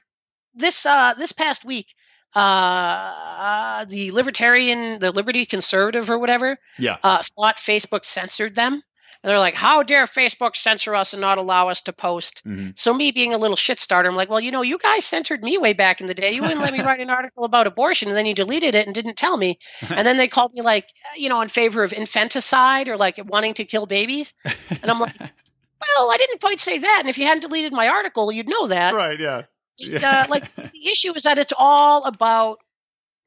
[0.54, 1.92] this uh this past week,
[2.34, 8.82] uh the libertarian, the liberty conservative or whatever, yeah, uh thought Facebook censored them.
[9.20, 12.78] And they're like, "How dare Facebook censor us and not allow us to post?" Mhm.
[12.78, 15.42] So me being a little shit starter, I'm like, "Well, you know, you guys censored
[15.42, 16.30] me way back in the day.
[16.30, 18.94] You wouldn't let me write an article about abortion, and then you deleted it and
[18.94, 19.58] didn't tell me.
[19.88, 23.54] And then they called me like, you know, in favor of infanticide or like wanting
[23.54, 24.34] to kill babies.
[24.44, 26.98] And I'm like, well, I didn't quite say that.
[27.00, 28.94] And if you hadn't deleted my article, you'd know that.
[28.94, 29.18] Right.
[29.18, 29.42] Yeah.
[29.80, 32.58] Uh, like the issue is that it's all about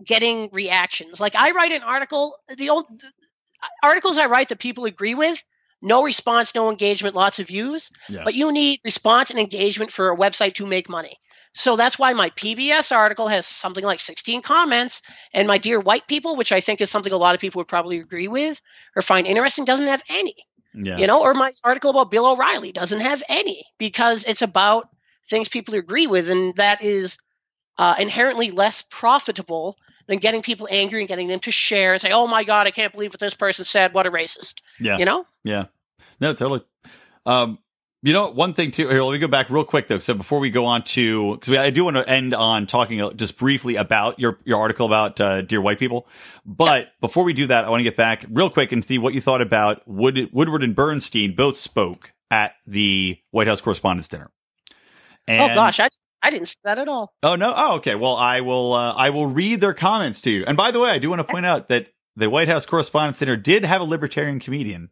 [0.06, 1.20] getting reactions.
[1.20, 3.12] Like I write an article, the old the
[3.84, 5.42] articles I write that people agree with,
[5.82, 7.92] no response, no engagement, lots of views.
[8.10, 8.24] Yeah.
[8.24, 11.18] But you need response and engagement for a website to make money.
[11.54, 15.02] So that's why my PBS article has something like 16 comments,
[15.34, 17.68] and my Dear White People, which I think is something a lot of people would
[17.68, 18.62] probably agree with
[18.96, 20.36] or find interesting, doesn't have any
[20.74, 20.98] Yeah.
[20.98, 24.88] you know or my article about bill o'reilly doesn't have any because it's about
[25.32, 27.18] things people agree with and that is
[27.80, 29.76] uh, inherently less profitable
[30.08, 32.72] than getting people angry and getting them to share and say oh my god i
[32.72, 34.98] can't believe what this person said what a racist Yeah.
[35.00, 35.66] you know Yeah.
[36.20, 36.64] No, totally.
[37.26, 37.58] Um,
[38.04, 38.88] you know, one thing too.
[38.88, 40.00] Here, let me go back real quick though.
[40.00, 43.14] So before we go on to, because I do want to end on talking uh,
[43.14, 46.08] just briefly about your your article about uh, dear white people.
[46.46, 49.14] But before we do that, I want to get back real quick and see what
[49.14, 54.32] you thought about Wood, Woodward and Bernstein both spoke at the White House Correspondents' Dinner.
[55.32, 55.88] And, oh gosh i
[56.24, 57.54] i didn't see that at all Oh no.
[57.56, 57.96] Oh, okay.
[57.96, 58.74] Well, I will.
[58.74, 60.44] Uh, I will read their comments to you.
[60.46, 63.20] And by the way, I do want to point out that the White House Correspondents'
[63.20, 64.90] Dinner did have a libertarian comedian,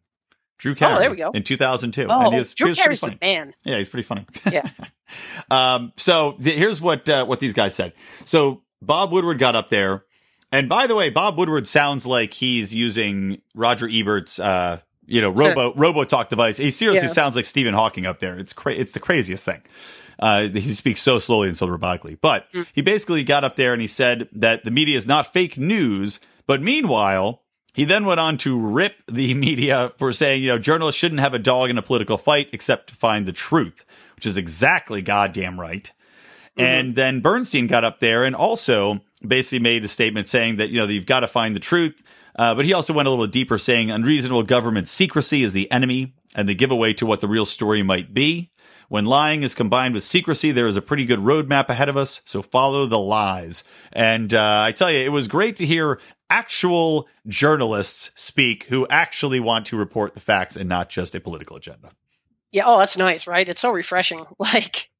[0.58, 0.94] Drew Carey.
[0.94, 1.30] Oh, there we go.
[1.30, 2.06] In 2002.
[2.08, 3.16] oh and he was, he drew was carey's funny.
[3.20, 4.26] the man Yeah, he's pretty funny.
[4.50, 4.68] Yeah.
[5.50, 7.92] um, so th- here's what uh, what these guys said.
[8.24, 10.04] So Bob Woodward got up there,
[10.52, 15.30] and by the way, Bob Woodward sounds like he's using Roger Ebert's uh, you know
[15.30, 16.56] robo robo talk device.
[16.56, 17.12] He seriously Yeah.
[17.12, 18.38] sounds like Stephen Hawking up there.
[18.38, 19.62] It's cra- it's the craziest thing.
[20.20, 22.18] Uh, he speaks so slowly and so robotically.
[22.20, 25.56] But he basically got up there and he said that the media is not fake
[25.56, 26.20] news.
[26.46, 27.42] But meanwhile,
[27.72, 31.34] he then went on to rip the media for saying, you know, journalists shouldn't have
[31.34, 33.84] a dog in a political fight except to find the truth,
[34.16, 35.90] which is exactly goddamn right.
[36.56, 40.78] And then Bernstein got up there and also basically made the statement saying that, you
[40.78, 41.94] know, that you've got to find the truth.
[42.36, 46.14] Uh, but he also went a little deeper saying unreasonable government secrecy is the enemy
[46.34, 48.50] and the giveaway to what the real story might be.
[48.90, 52.22] When lying is combined with secrecy, there is a pretty good roadmap ahead of us.
[52.24, 53.62] So follow the lies.
[53.92, 59.38] And uh, I tell you, it was great to hear actual journalists speak who actually
[59.38, 61.92] want to report the facts and not just a political agenda.
[62.50, 63.48] Yeah, oh, that's nice, right?
[63.48, 64.24] It's so refreshing.
[64.40, 64.90] Like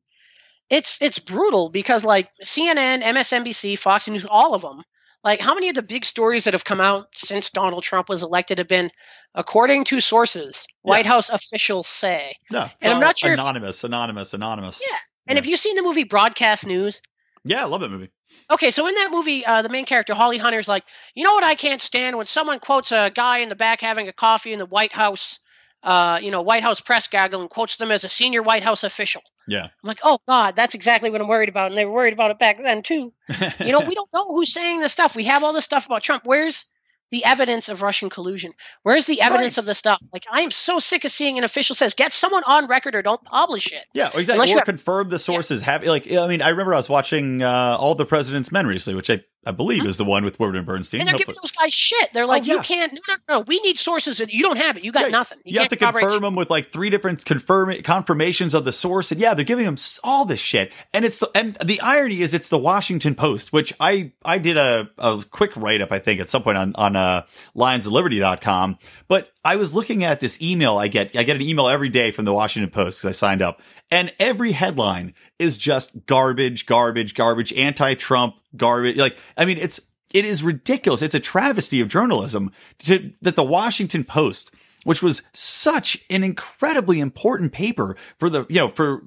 [0.71, 4.85] it's it's brutal because like CNN, MSNBC, Fox News, all of them.
[5.23, 8.23] Like how many of the big stories that have come out since Donald Trump was
[8.23, 8.91] elected have been
[9.35, 12.35] according to sources, White House officials say.
[12.51, 14.81] No, And I'm not sure if- Anonymous, anonymous, anonymous.
[14.81, 14.97] Yeah.
[15.27, 15.43] And Yeah.
[15.43, 17.03] have you seen the movie Broadcast News?
[17.45, 18.11] Yeah, I love that movie.
[18.51, 21.45] Okay, so in that movie, uh, the main character Holly Hunter's like, you know what
[21.45, 24.59] I can't stand when someone quotes a guy in the back having a coffee in
[24.59, 25.39] the White House,
[25.83, 28.85] uh, you know, White House press gaggle and quotes them as a senior White House
[28.85, 29.23] official.
[29.49, 29.65] Yeah.
[29.65, 32.31] I'm like, oh God, that's exactly what I'm worried about, and they were worried about
[32.31, 33.13] it back then too.
[33.61, 35.17] You know, we don't know who's saying this stuff.
[35.17, 36.23] We have all this stuff about Trump.
[36.25, 36.67] Where's
[37.11, 38.53] the evidence of Russian collusion?
[38.85, 39.59] Where's the evidence Right.
[39.59, 39.99] of the stuff?
[40.13, 43.03] Like, I am so sick of seeing an official says, get someone on record or
[43.03, 43.83] don't publish it.
[43.93, 44.33] Yeah, exactly.
[44.35, 45.63] Unless you Or have- confirm the sources.
[45.63, 48.97] Have like I mean, I remember I was watching uh, All the President's Men recently,
[48.97, 51.01] which I, I believe is the one with Woodward and Bernstein.
[51.01, 52.13] And they're Hopefully- giving those guys shit.
[52.13, 52.55] They're like, Oh, yeah.
[52.57, 52.93] you can't.
[52.93, 53.41] No, no, no.
[53.41, 54.85] We need sources, and you don't have it.
[54.85, 55.39] You got Yeah, nothing.
[55.45, 59.21] You, have to confirm them with like three different confirm confirmations of the source, and
[59.21, 60.73] yeah, they're giving them all this shit.
[60.93, 64.59] And it's the and the irony is it's the Washington Post, which I I did
[64.59, 67.23] a a quick write up I think at some point on on uh,
[67.57, 68.79] lionsofliberty.com,
[69.09, 71.17] but I was looking at this email I get.
[71.17, 73.61] I get an email every day from the Washington Post because I signed up,
[73.91, 78.97] and every headline is just garbage, garbage, garbage, anti-Trump, garbage.
[78.97, 79.81] Like I mean, it's
[80.13, 81.03] it is ridiculous.
[81.03, 84.53] It's a travesty of journalism to, that the Washington Post,
[84.85, 89.03] which was such an incredibly important paper for the, you know, for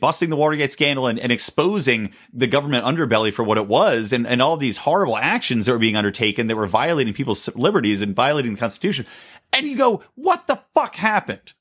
[0.00, 4.26] busting the Watergate scandal and, and exposing the government underbelly for what it was and,
[4.26, 8.14] and all these horrible actions that were being undertaken that were violating people's liberties and
[8.14, 9.06] violating the Constitution.
[9.52, 11.52] And you go, what the fuck happened?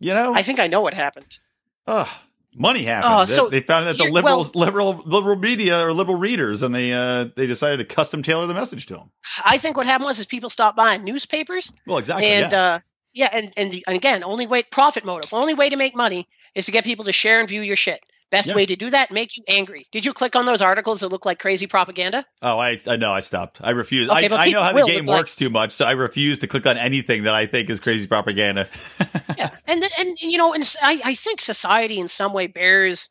[0.00, 0.34] You know?
[0.34, 1.38] I think I know what happened.
[1.88, 2.08] Ugh.
[2.54, 3.12] Money happened.
[3.14, 6.74] Oh, They- so they found that the liberals, liberal, liberal media or liberal readers, and
[6.74, 9.10] they uh, they decided to custom tailor the message to them.
[9.44, 12.26] I think what happened was is people stopped buying newspapers, Well, exactly.
[12.26, 12.60] and yeah.
[12.60, 12.78] uh,
[13.12, 16.26] yeah, and and, the, and again, only way profit motive, only way to make money
[16.54, 18.00] is to get people to share and view your shit.
[18.30, 18.54] Best Yeah.
[18.56, 19.86] way to do that, make you angry.
[19.90, 22.26] Did you click on those articles that look like crazy propaganda?
[22.42, 23.60] Oh, I I know I stopped.
[23.62, 24.10] I refuse.
[24.10, 26.40] Okay, I, I know how the game look like- works too much, so I refuse
[26.40, 28.68] to click on anything that I think is crazy propaganda.
[29.38, 33.08] yeah, and then, and you know, and I, I think society in some way bears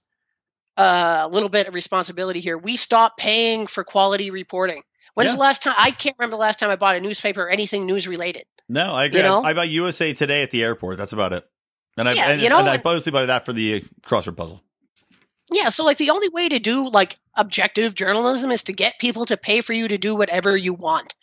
[0.78, 2.58] uh, a little bit of responsibility here.
[2.58, 4.82] We stop paying for quality reporting.
[5.16, 5.36] When's Yeah.
[5.38, 5.74] the last time?
[5.78, 8.44] I can't remember the last time I bought a newspaper or anything news related.
[8.70, 9.22] No, I agree.
[9.22, 9.42] You know?
[9.42, 10.98] I, I buy USA Today at the airport.
[11.00, 11.44] That's about it.
[11.98, 14.62] And I Yeah, and, you know, and I mostly buy that for the crossword puzzle.
[15.52, 19.26] Yeah, so like the only way to do like objective journalism is to get people
[19.28, 21.16] to pay for you to do whatever you want.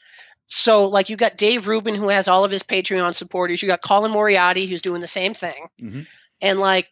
[0.46, 3.82] So like you got Dave Rubin who has all of his Patreon supporters, you got
[3.82, 5.68] Colin Moriarty who's doing the same thing.
[5.80, 6.06] Mhm.
[6.40, 6.88] And like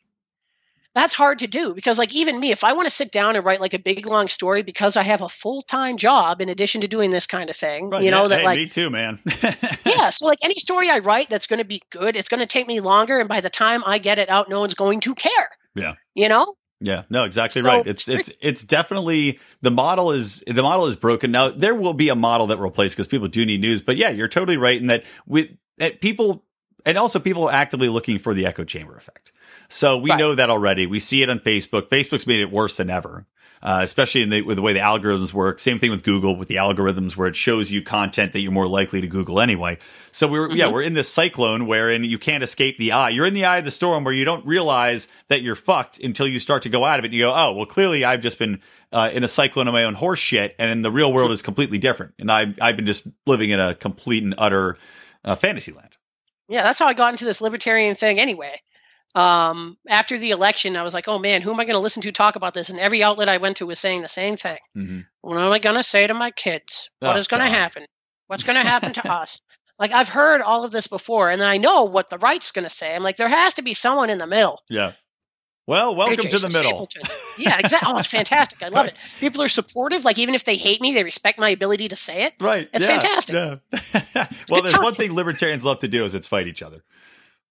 [0.94, 3.44] that's hard to do because like even me if I want to sit down and
[3.44, 6.88] write like a big long story because I have a full-time job in addition to
[6.88, 9.18] doing this kind of thing, Right, you know yeah, that hey, like me too, man.
[9.86, 12.46] yeah, so like any story I write that's going to be good, it's going to
[12.46, 15.14] take me longer and by the time I get it out no one's going to
[15.14, 15.48] care.
[15.74, 15.94] Yeah.
[16.14, 16.56] You know?
[16.84, 17.86] Yeah, no, exactly So- right.
[17.86, 21.30] It's it's it's definitely the model is the model is broken.
[21.30, 23.82] Now there will be a model that replaces because people do need news.
[23.82, 26.44] But yeah, you're totally right in that with that people
[26.84, 29.30] and also people actively looking for the echo chamber effect.
[29.68, 30.18] So we Right.
[30.18, 30.86] know that already.
[30.86, 31.88] We see it on Facebook.
[31.88, 33.26] Facebook's made it worse than ever.
[33.64, 35.60] Uh, especially in the, with the way the algorithms work.
[35.60, 38.66] Same thing with Google with the algorithms where it shows you content that you're more
[38.66, 39.78] likely to Google anyway.
[40.10, 40.72] So we're, yeah, Mm-hmm.
[40.74, 43.10] we're in this cyclone wherein you can't escape the eye.
[43.10, 46.26] You're in the eye of the storm where you don't realize that you're fucked until
[46.26, 47.08] you start to go out of it.
[47.08, 48.60] And you go, oh, well, clearly I've just been,
[48.90, 50.56] uh, in a cyclone of my own horse shit.
[50.58, 52.14] And the real world is completely different.
[52.18, 54.76] And I've, I've been just living in a complete and utter,
[55.24, 55.96] uh, fantasy land.
[56.48, 58.60] Yeah, that's how I got into this libertarian thing anyway.
[59.14, 62.02] Um, after the election, I was like, oh man, who am I going to listen
[62.02, 62.70] to talk about this?
[62.70, 64.56] And every outlet I went to was saying the same thing.
[64.76, 65.00] Mm-hmm.
[65.20, 66.88] What am I going to say to my kids?
[67.00, 67.84] What Oh, is going to happen?
[68.28, 69.40] What's going to happen to us?
[69.78, 72.64] Like, I've heard all of this before, and then I know what the right's going
[72.64, 72.94] to say.
[72.94, 74.60] I'm like, there has to be someone in the middle.
[74.70, 74.92] Yeah.
[75.66, 76.88] Well, welcome to the middle.
[76.90, 77.02] Stapleton.
[77.38, 77.92] Yeah, exactly.
[77.92, 78.62] Oh, it's fantastic.
[78.62, 78.96] I love it.
[79.20, 80.04] People are supportive.
[80.04, 82.34] Like, even if they hate me, they respect my ability to say it.
[82.40, 82.68] Right.
[82.72, 83.34] It's yeah, fantastic.
[83.34, 84.26] Yeah.
[84.48, 86.82] well, there's one thing libertarians love to do is it's fight each other.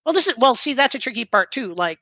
[0.06, 0.56] Well, this is well.
[0.56, 1.74] See, that's a tricky part too.
[1.74, 2.00] Like,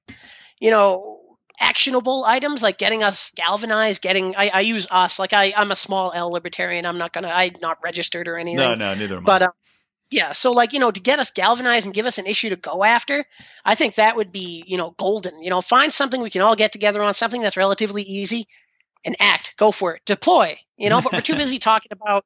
[0.60, 1.20] you know,
[1.60, 4.02] actionable items like getting us galvanized.
[4.02, 6.86] Getting I, I use us like I I'm a small L libertarian.
[6.86, 8.58] I'm not gonna I'm not registered or anything.
[8.58, 9.26] No, no, neither am I.
[9.26, 9.52] But uh,
[10.12, 12.56] yeah, so like you know, to get us galvanized and give us an issue to
[12.56, 13.26] go after,
[13.64, 15.44] I think that would be you know golden.
[15.44, 18.48] You know, find something we can all get together on, something that's relatively easy,
[19.06, 19.56] and act.
[19.58, 20.02] Go for it.
[20.06, 20.58] Deploy.
[20.78, 22.26] You know, but we're too busy talking about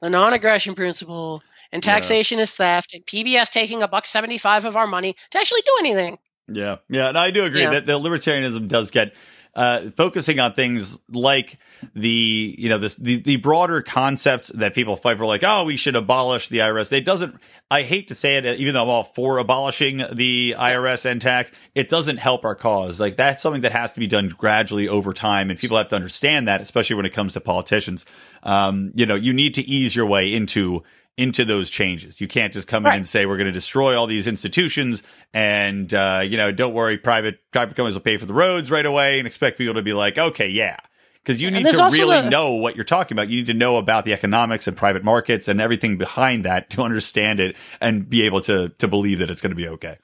[0.00, 1.42] the non-aggression principle
[1.74, 1.92] and Yeah.
[1.94, 5.76] taxation is theft and PBS taking a buck seventy-five of our money to actually do
[5.80, 6.18] anything.
[6.48, 7.70] Yeah, yeah, and I do agree Yeah.
[7.72, 9.14] that the libertarianism does get
[9.56, 11.58] uh, focusing on things like
[11.94, 15.76] the you know this the, the broader concepts that people fight for, like oh we
[15.76, 16.92] should abolish the IRS.
[16.92, 17.36] It doesn't.
[17.70, 21.52] I hate to say it, even though I'm all for abolishing the IRS and tax,
[21.74, 22.98] it doesn't help our cause.
[23.00, 25.96] Like that's something that has to be done gradually over time, and people have to
[25.96, 28.04] understand that, especially when it comes to politicians.
[28.42, 30.82] Um, you know, you need to ease your way into
[31.16, 32.20] into those changes.
[32.20, 35.02] You can't just come in and say we're going to destroy all these institutions
[35.32, 38.86] and uh, you know, don't worry, private private companies will pay for the roads right
[38.86, 40.76] away and expect people to be like, okay, yeah.
[41.22, 43.28] Because you need to really the- know what you're talking about.
[43.30, 46.82] You need to know about the economics and private markets and everything behind that to
[46.82, 49.96] understand it and be able to to believe that it's going to be okay.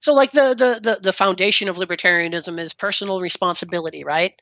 [0.00, 4.34] So like the, the the the foundation of libertarianism is personal responsibility, right?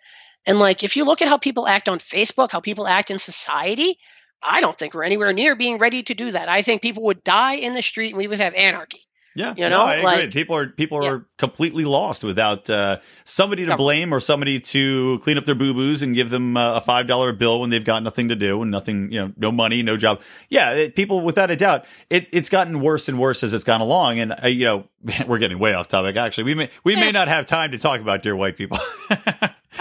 [0.45, 3.18] And like if you look at how people act on Facebook, how people act in
[3.18, 3.99] society,
[4.45, 6.49] I don't think we're anywhere near being ready to do that.
[6.49, 9.01] I think people would die in the street and we would have anarchy.
[9.36, 10.05] Yeah, You no, know, I agree.
[10.07, 11.11] like- people are people Yeah.
[11.11, 15.74] are completely lost without uh, somebody to blame or somebody to clean up their boo
[15.74, 18.62] boos and give them uh, a five dollar bill when they've got nothing to do
[18.62, 20.20] and nothing, you know, no money, no job.
[20.51, 23.80] Yeah, it, people without a doubt, it, it's gotten worse and worse as it's gone
[23.80, 24.20] along.
[24.20, 24.84] And uh, you know,
[25.26, 26.14] we're getting way off topic.
[26.14, 28.78] Actually, we may we may not have time to talk about dear white people.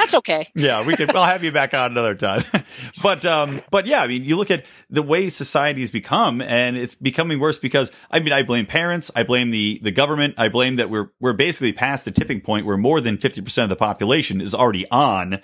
[0.03, 0.49] That's okay.
[0.53, 1.15] Yeah, we could.
[1.15, 2.43] I'll have you back on another time.
[3.03, 6.93] but um, but yeah, I mean, you look at the way society's become, and it's
[6.93, 10.75] becoming worse because I mean, I blame parents, I blame the the government, I blame
[10.75, 13.77] that we're we're basically past the tipping point where more than fifty percent of the
[13.77, 15.39] population is already on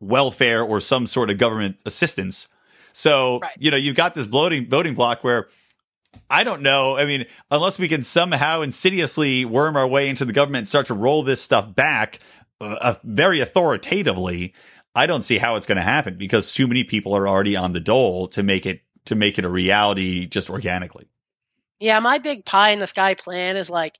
[0.00, 2.46] welfare or some sort of government assistance.
[2.92, 3.52] So Right.
[3.58, 5.48] you know, you've got this bloating voting block where.
[6.30, 6.96] I don't know.
[6.96, 10.86] I mean, unless we can somehow insidiously worm our way into the government and start
[10.86, 12.20] to roll this stuff back
[12.60, 14.54] uh, very authoritatively,
[14.94, 17.72] I don't see how it's going to happen because too many people are already on
[17.72, 21.08] the dole to make it to make it a reality just organically.
[21.80, 23.98] Yeah, my big pie in the sky plan is like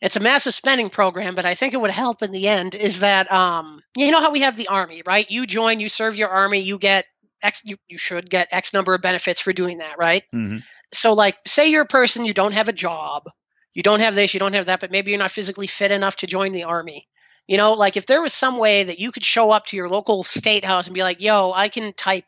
[0.00, 3.00] it's a massive spending program, but I think it would help in the end is
[3.00, 5.28] that um you know how we have the army, right?
[5.30, 7.06] You join, you serve your army, you get
[7.42, 10.24] X you, you should get X number of benefits for doing that, right?
[10.34, 10.58] Mm-hmm.
[10.92, 13.30] So like say you're a person, you don't have a job,
[13.72, 16.16] you don't have this, you don't have that, but maybe you're not physically fit enough
[16.16, 17.08] to join the army.
[17.48, 19.88] You know, like if there was some way that you could show up to your
[19.88, 22.26] local state house and be like, "Yo, I can type.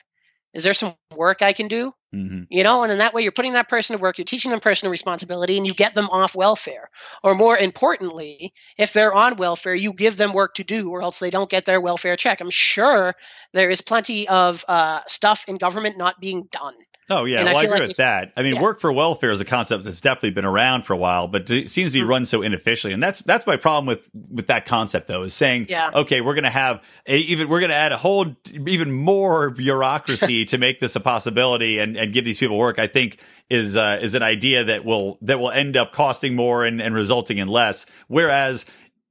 [0.55, 1.95] Is there some work I can do.
[2.13, 4.51] hmm You know, and then that way you're putting that person to work, you're teaching
[4.51, 6.91] them personal responsibility, and you get them off welfare.
[7.23, 11.21] Or more importantly, if they're on welfare, you give them work to do, or else
[11.21, 12.41] they don't get their welfare check.
[12.41, 13.15] I'm sure
[13.53, 16.75] there is plenty of uh, stuff in government not being done.
[17.11, 18.33] Oh yeah, And I well I, feel agree like with if- that.
[18.37, 18.63] I mean, yeah.
[18.63, 21.69] work for welfare is a concept that's definitely been around for a while, but it
[21.71, 22.07] seems to Mm-hmm.
[22.07, 25.23] be run so inefficiently, and that's that's my problem with with that concept though.
[25.25, 25.91] Is saying, Yeah.
[25.95, 29.51] okay, we're going to have a, even we're going to add a whole even more
[29.51, 32.79] bureaucracy to make this a possibility and and give these people work.
[32.79, 33.19] I think
[33.49, 36.95] is uh, is an idea that will that will end up costing more and, and
[36.95, 37.87] resulting in less.
[38.07, 38.65] Whereas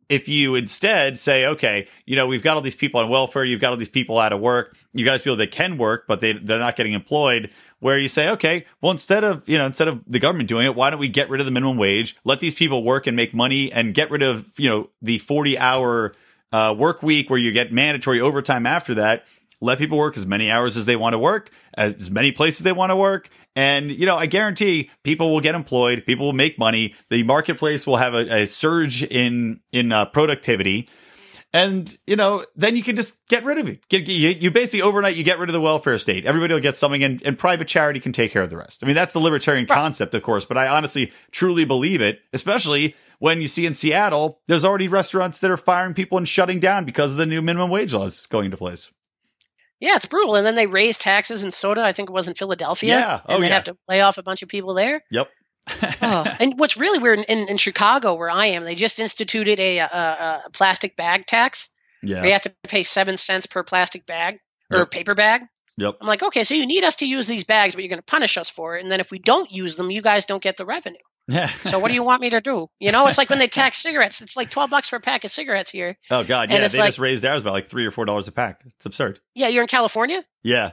[0.09, 3.61] if you instead say, okay, you know, we've got all these people on welfare, you've
[3.61, 6.33] got all these people out of work, you guys feel they can work, but they,
[6.33, 10.01] they're not getting employed, where you say, okay, well, instead of, you know, instead of
[10.07, 12.55] the government doing it, why don't we get rid of the minimum wage, let these
[12.55, 16.13] people work and make money and get rid of, you know, the 40 hour,
[16.51, 19.25] uh, work week where you get mandatory overtime after that.
[19.61, 22.71] Let people work as many hours as they want to work, as many places they
[22.71, 23.29] want to work.
[23.55, 26.05] And, you know, I guarantee people will get employed.
[26.05, 26.95] People will make money.
[27.09, 30.87] The marketplace will have a, a surge in, in uh, productivity.
[31.51, 33.87] And, you know, then you can just get rid of it.
[33.89, 36.25] Get, you, you basically overnight, you get rid of the welfare state.
[36.25, 38.83] Everybody will get something and, and private charity can take care of the rest.
[38.83, 42.95] I mean, that's the libertarian concept, of course, but I honestly truly believe it, especially
[43.17, 46.85] when you see in Seattle, there's already restaurants that are firing people and shutting down
[46.85, 48.91] because of the new minimum wage laws going into place.
[49.79, 50.35] Yeah, it's brutal.
[50.35, 51.81] And then they raise taxes in soda.
[51.81, 52.99] I think it was in Philadelphia.
[52.99, 53.21] Yeah.
[53.25, 53.53] Oh, and they yeah.
[53.53, 55.03] have to lay off a bunch of people there.
[55.11, 55.29] Yep.
[56.01, 59.79] Oh, and what's really weird in, in Chicago, where I am, they just instituted a,
[59.79, 61.69] a, a plastic bag tax.
[62.01, 62.23] Yeah.
[62.23, 64.39] You have to pay seven cents per plastic bag
[64.71, 64.91] or Yep.
[64.91, 65.41] paper bag.
[65.77, 65.97] Yep.
[66.01, 68.05] I'm like, okay, so you need us to use these bags, but you're going to
[68.05, 68.83] punish us for it.
[68.83, 70.97] And then if we don't use them, you guys don't get the revenue.
[71.69, 72.67] So what do you want me to do?
[72.79, 74.21] You know, it's like when they tax cigarettes.
[74.21, 75.97] It's like 12 bucks for a pack of cigarettes here.
[76.11, 76.49] oh God.
[76.51, 76.67] Yeah.
[76.67, 78.61] They like- just raised ours by like three or four dollars a pack.
[78.75, 79.19] It's absurd.
[79.35, 80.23] Yeah, you're in California.
[80.43, 80.71] Yeah.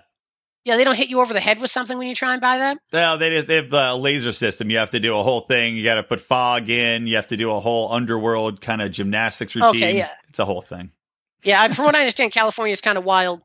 [0.65, 2.59] Yeah, they don't hit you over the head with something when you try and buy
[2.59, 2.79] that.
[2.93, 4.69] No, they they have a laser system.
[4.69, 5.77] You have to do a whole thing.
[5.77, 7.07] You got to put fog in.
[7.07, 9.71] You have to do a whole underworld kind of gymnastics routine.
[9.85, 10.11] Okay, yeah.
[10.29, 10.91] It's a whole thing.
[11.45, 13.43] Yeah, I- from what I understand, California is kind of wild.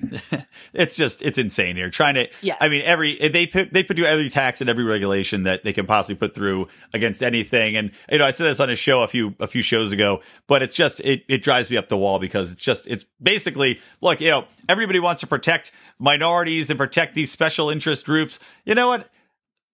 [0.72, 1.88] It's just it's insane here.
[1.88, 2.56] Trying to, Yeah.
[2.60, 5.72] I mean, every they put they put through every tax and every regulation that they
[5.72, 7.76] can possibly put through against anything.
[7.76, 10.20] And you know, I said this on a show a few a few shows ago,
[10.48, 13.80] but it's just it it drives me up the wall because it's just it's basically
[14.00, 18.38] look, you know, everybody wants to protect minorities and protect these special interest groups.
[18.64, 19.08] You know what?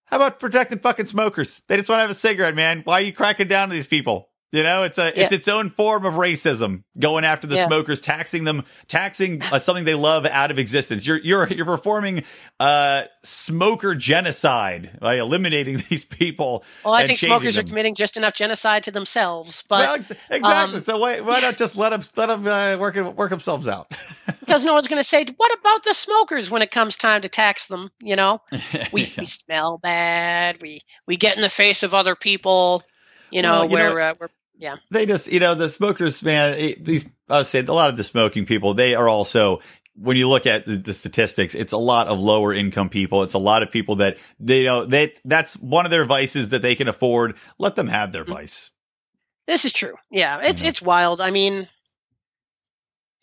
[0.04, 1.62] How about protecting fucking smokers?
[1.68, 2.82] They just want to have a cigarette, man.
[2.84, 4.29] Why are you cracking down on these people?
[4.52, 5.38] You know, it's a it's Yeah.
[5.38, 6.82] its own form of racism.
[6.98, 7.66] Going after the Yeah.
[7.68, 11.06] smokers, taxing them, taxing uh, something they love out of existence.
[11.06, 12.24] You're you're you're performing
[12.58, 16.64] uh smoker genocide by eliminating these people.
[16.84, 20.42] Well, I think smokers are committing just enough genocide to themselves, but well, ex- exactly.
[20.78, 23.86] um, so why why not just let them let them uh, work work themselves out?
[24.40, 27.28] because no one's going to say, "What about the smokers?" When it comes time to
[27.28, 28.42] tax them, you know,
[28.92, 29.08] we, Yeah.
[29.18, 30.60] we smell bad.
[30.60, 32.82] We we get in the face of other people.
[33.30, 34.28] You know, Well, you know where uh, we're
[34.60, 34.76] yeah.
[34.92, 37.96] they just you know the smokers man it- these i would say a lot of
[37.96, 39.60] the smoking people they are also
[39.96, 43.34] when you look at the, the statistics it's a lot of lower income people it's
[43.34, 46.62] a lot of people that they you know that that's one of their vices that
[46.62, 48.70] they can afford let them have their vice
[49.46, 49.96] This is true.
[50.12, 50.68] Yeah, it's Mhm.
[50.68, 51.20] it's wild.
[51.20, 51.66] I mean,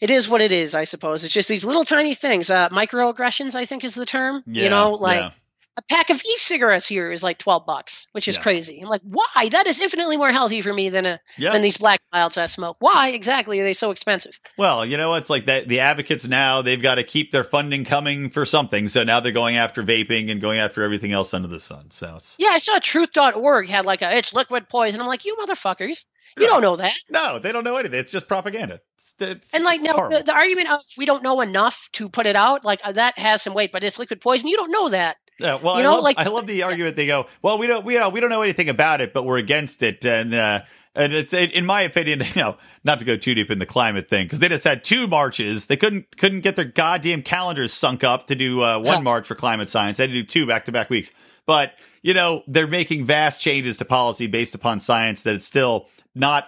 [0.01, 0.75] it is what it is.
[0.75, 2.49] I suppose it's just these little tiny things.
[2.49, 4.43] Uh, microaggressions, I think, is the term.
[4.45, 5.29] you know, like yeah.
[5.77, 8.41] A pack of e-cigarettes here is like twelve bucks, which is Yeah.
[8.41, 8.81] crazy.
[8.81, 9.49] I'm like, why?
[9.49, 12.47] That is infinitely more healthy for me than a yeah than these black milds I
[12.47, 12.77] smoke.
[12.79, 14.39] Why exactly are they so expensive?
[14.57, 17.85] well you know it's like that the advocates now they've got to keep their funding
[17.85, 21.47] coming for something so now they're going after vaping and going after everything else under
[21.47, 24.99] the sun so it's Yeah, I saw Truth.org had like a it's liquid poison.
[25.01, 26.05] I'm like, you motherfuckers,
[26.37, 26.93] you don't know that.
[27.09, 30.17] no they don't know anything it's just propaganda it's, it's And like, no, horrible.
[30.17, 33.17] the, the argument of we don't know enough to put it out, like uh, that
[33.19, 34.47] has some weight, but it's liquid poison.
[34.49, 35.17] You don't know that.
[35.39, 36.95] Yeah, well, You I know, love, like- I love the argument.
[36.95, 39.37] They go, well, we don't, we don't, we don't know anything about it, but we're
[39.37, 40.61] against it, and uh,
[40.95, 44.09] and it's in my opinion, you know, not to go too deep in the climate
[44.09, 45.67] thing, because they just had two marches.
[45.67, 49.01] They couldn't couldn't get their goddamn calendars sunk up to do uh, one Yeah.
[49.01, 49.97] march for climate science.
[49.97, 51.11] They had to do two back to back weeks,
[51.45, 55.87] but you know, they're making vast changes to policy based upon science that is still
[56.15, 56.47] not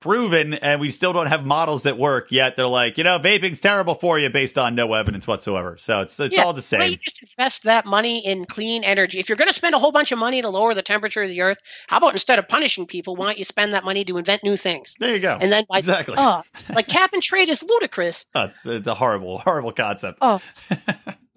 [0.00, 3.60] proven and we still don't have models that work yet they're like you know vaping's
[3.60, 6.78] terrible for you based on no evidence whatsoever so it's it's Yeah, all the Why
[6.78, 9.18] don't same you just invest that money in clean energy?
[9.18, 11.28] If you're going to spend a whole bunch of money to lower the temperature of
[11.28, 14.16] the earth, how about instead of punishing people, why don't you spend that money to
[14.16, 14.94] invent new things?
[14.98, 16.14] there you go And then, by, Exactly.
[16.16, 16.42] oh,
[16.74, 18.24] like cap and trade is ludicrous.
[18.34, 20.18] Oh, it's, it's a horrible, horrible concept.
[20.22, 20.40] Oh,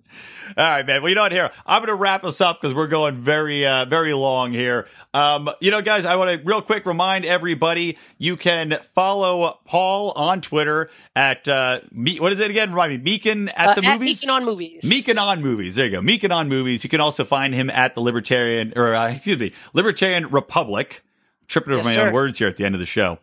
[0.57, 1.02] All right, man.
[1.02, 1.31] Well, you know what?
[1.31, 4.88] Here, I'm going to wrap us up because we're going very, uh, very long here.
[5.14, 10.11] Um, you know, guys, I want to real quick remind everybody you can follow Paul
[10.11, 12.72] on Twitter at uh, me, what is it again?
[12.72, 14.22] Remind me, Meekin at Uh, the at movies.
[14.22, 14.81] Meekin on movies.
[14.84, 15.76] Meekin on movies.
[15.76, 16.02] There you go.
[16.02, 16.84] Meekin on movies.
[16.84, 21.03] You can also find him at the Libertarian, or uh, excuse me, Libertarian Republic.
[21.48, 22.07] Tripping over Yes, my sir.
[22.07, 23.19] own words here at the end of the show.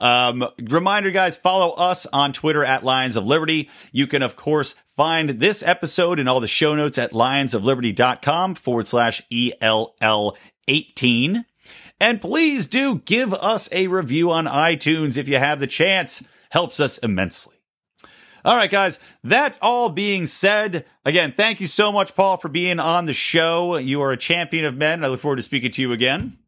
[0.00, 3.68] Um, reminder, guys, follow us on Twitter at Lions of Liberty.
[3.92, 8.86] You can, of course, find this episode and all the show notes at lionsofliberty.com forward
[8.86, 10.36] slash ELL
[10.66, 11.44] 18.
[12.00, 16.24] And please do give us a review on iTunes if you have the chance.
[16.50, 17.56] Helps us immensely.
[18.42, 18.98] All right, guys.
[19.22, 23.76] That all being said, again, thank you so much, Paul, for being on the show.
[23.76, 25.04] You are a champion of men.
[25.04, 26.38] I look forward to speaking to you again.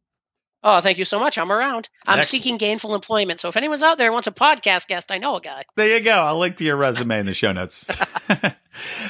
[0.64, 1.38] Oh, thank you so much.
[1.38, 1.88] I'm around.
[2.06, 2.26] I'm Excellent.
[2.26, 3.40] seeking gainful employment.
[3.40, 5.64] So if anyone's out there wants a podcast guest, I know a guy.
[5.76, 6.12] There you go.
[6.12, 7.84] I'll link to your resume in the show notes.
[8.30, 8.38] All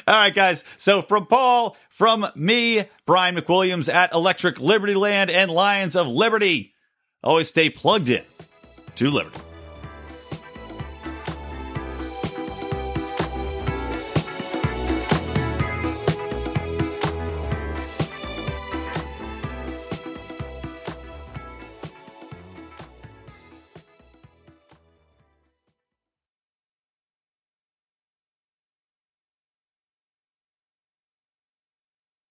[0.06, 0.64] right, guys.
[0.78, 6.74] So from Paul, from me, Brian McWilliams at Electric Liberty Land and Lions of Liberty,
[7.22, 8.24] always stay plugged in
[8.96, 9.40] to Liberty.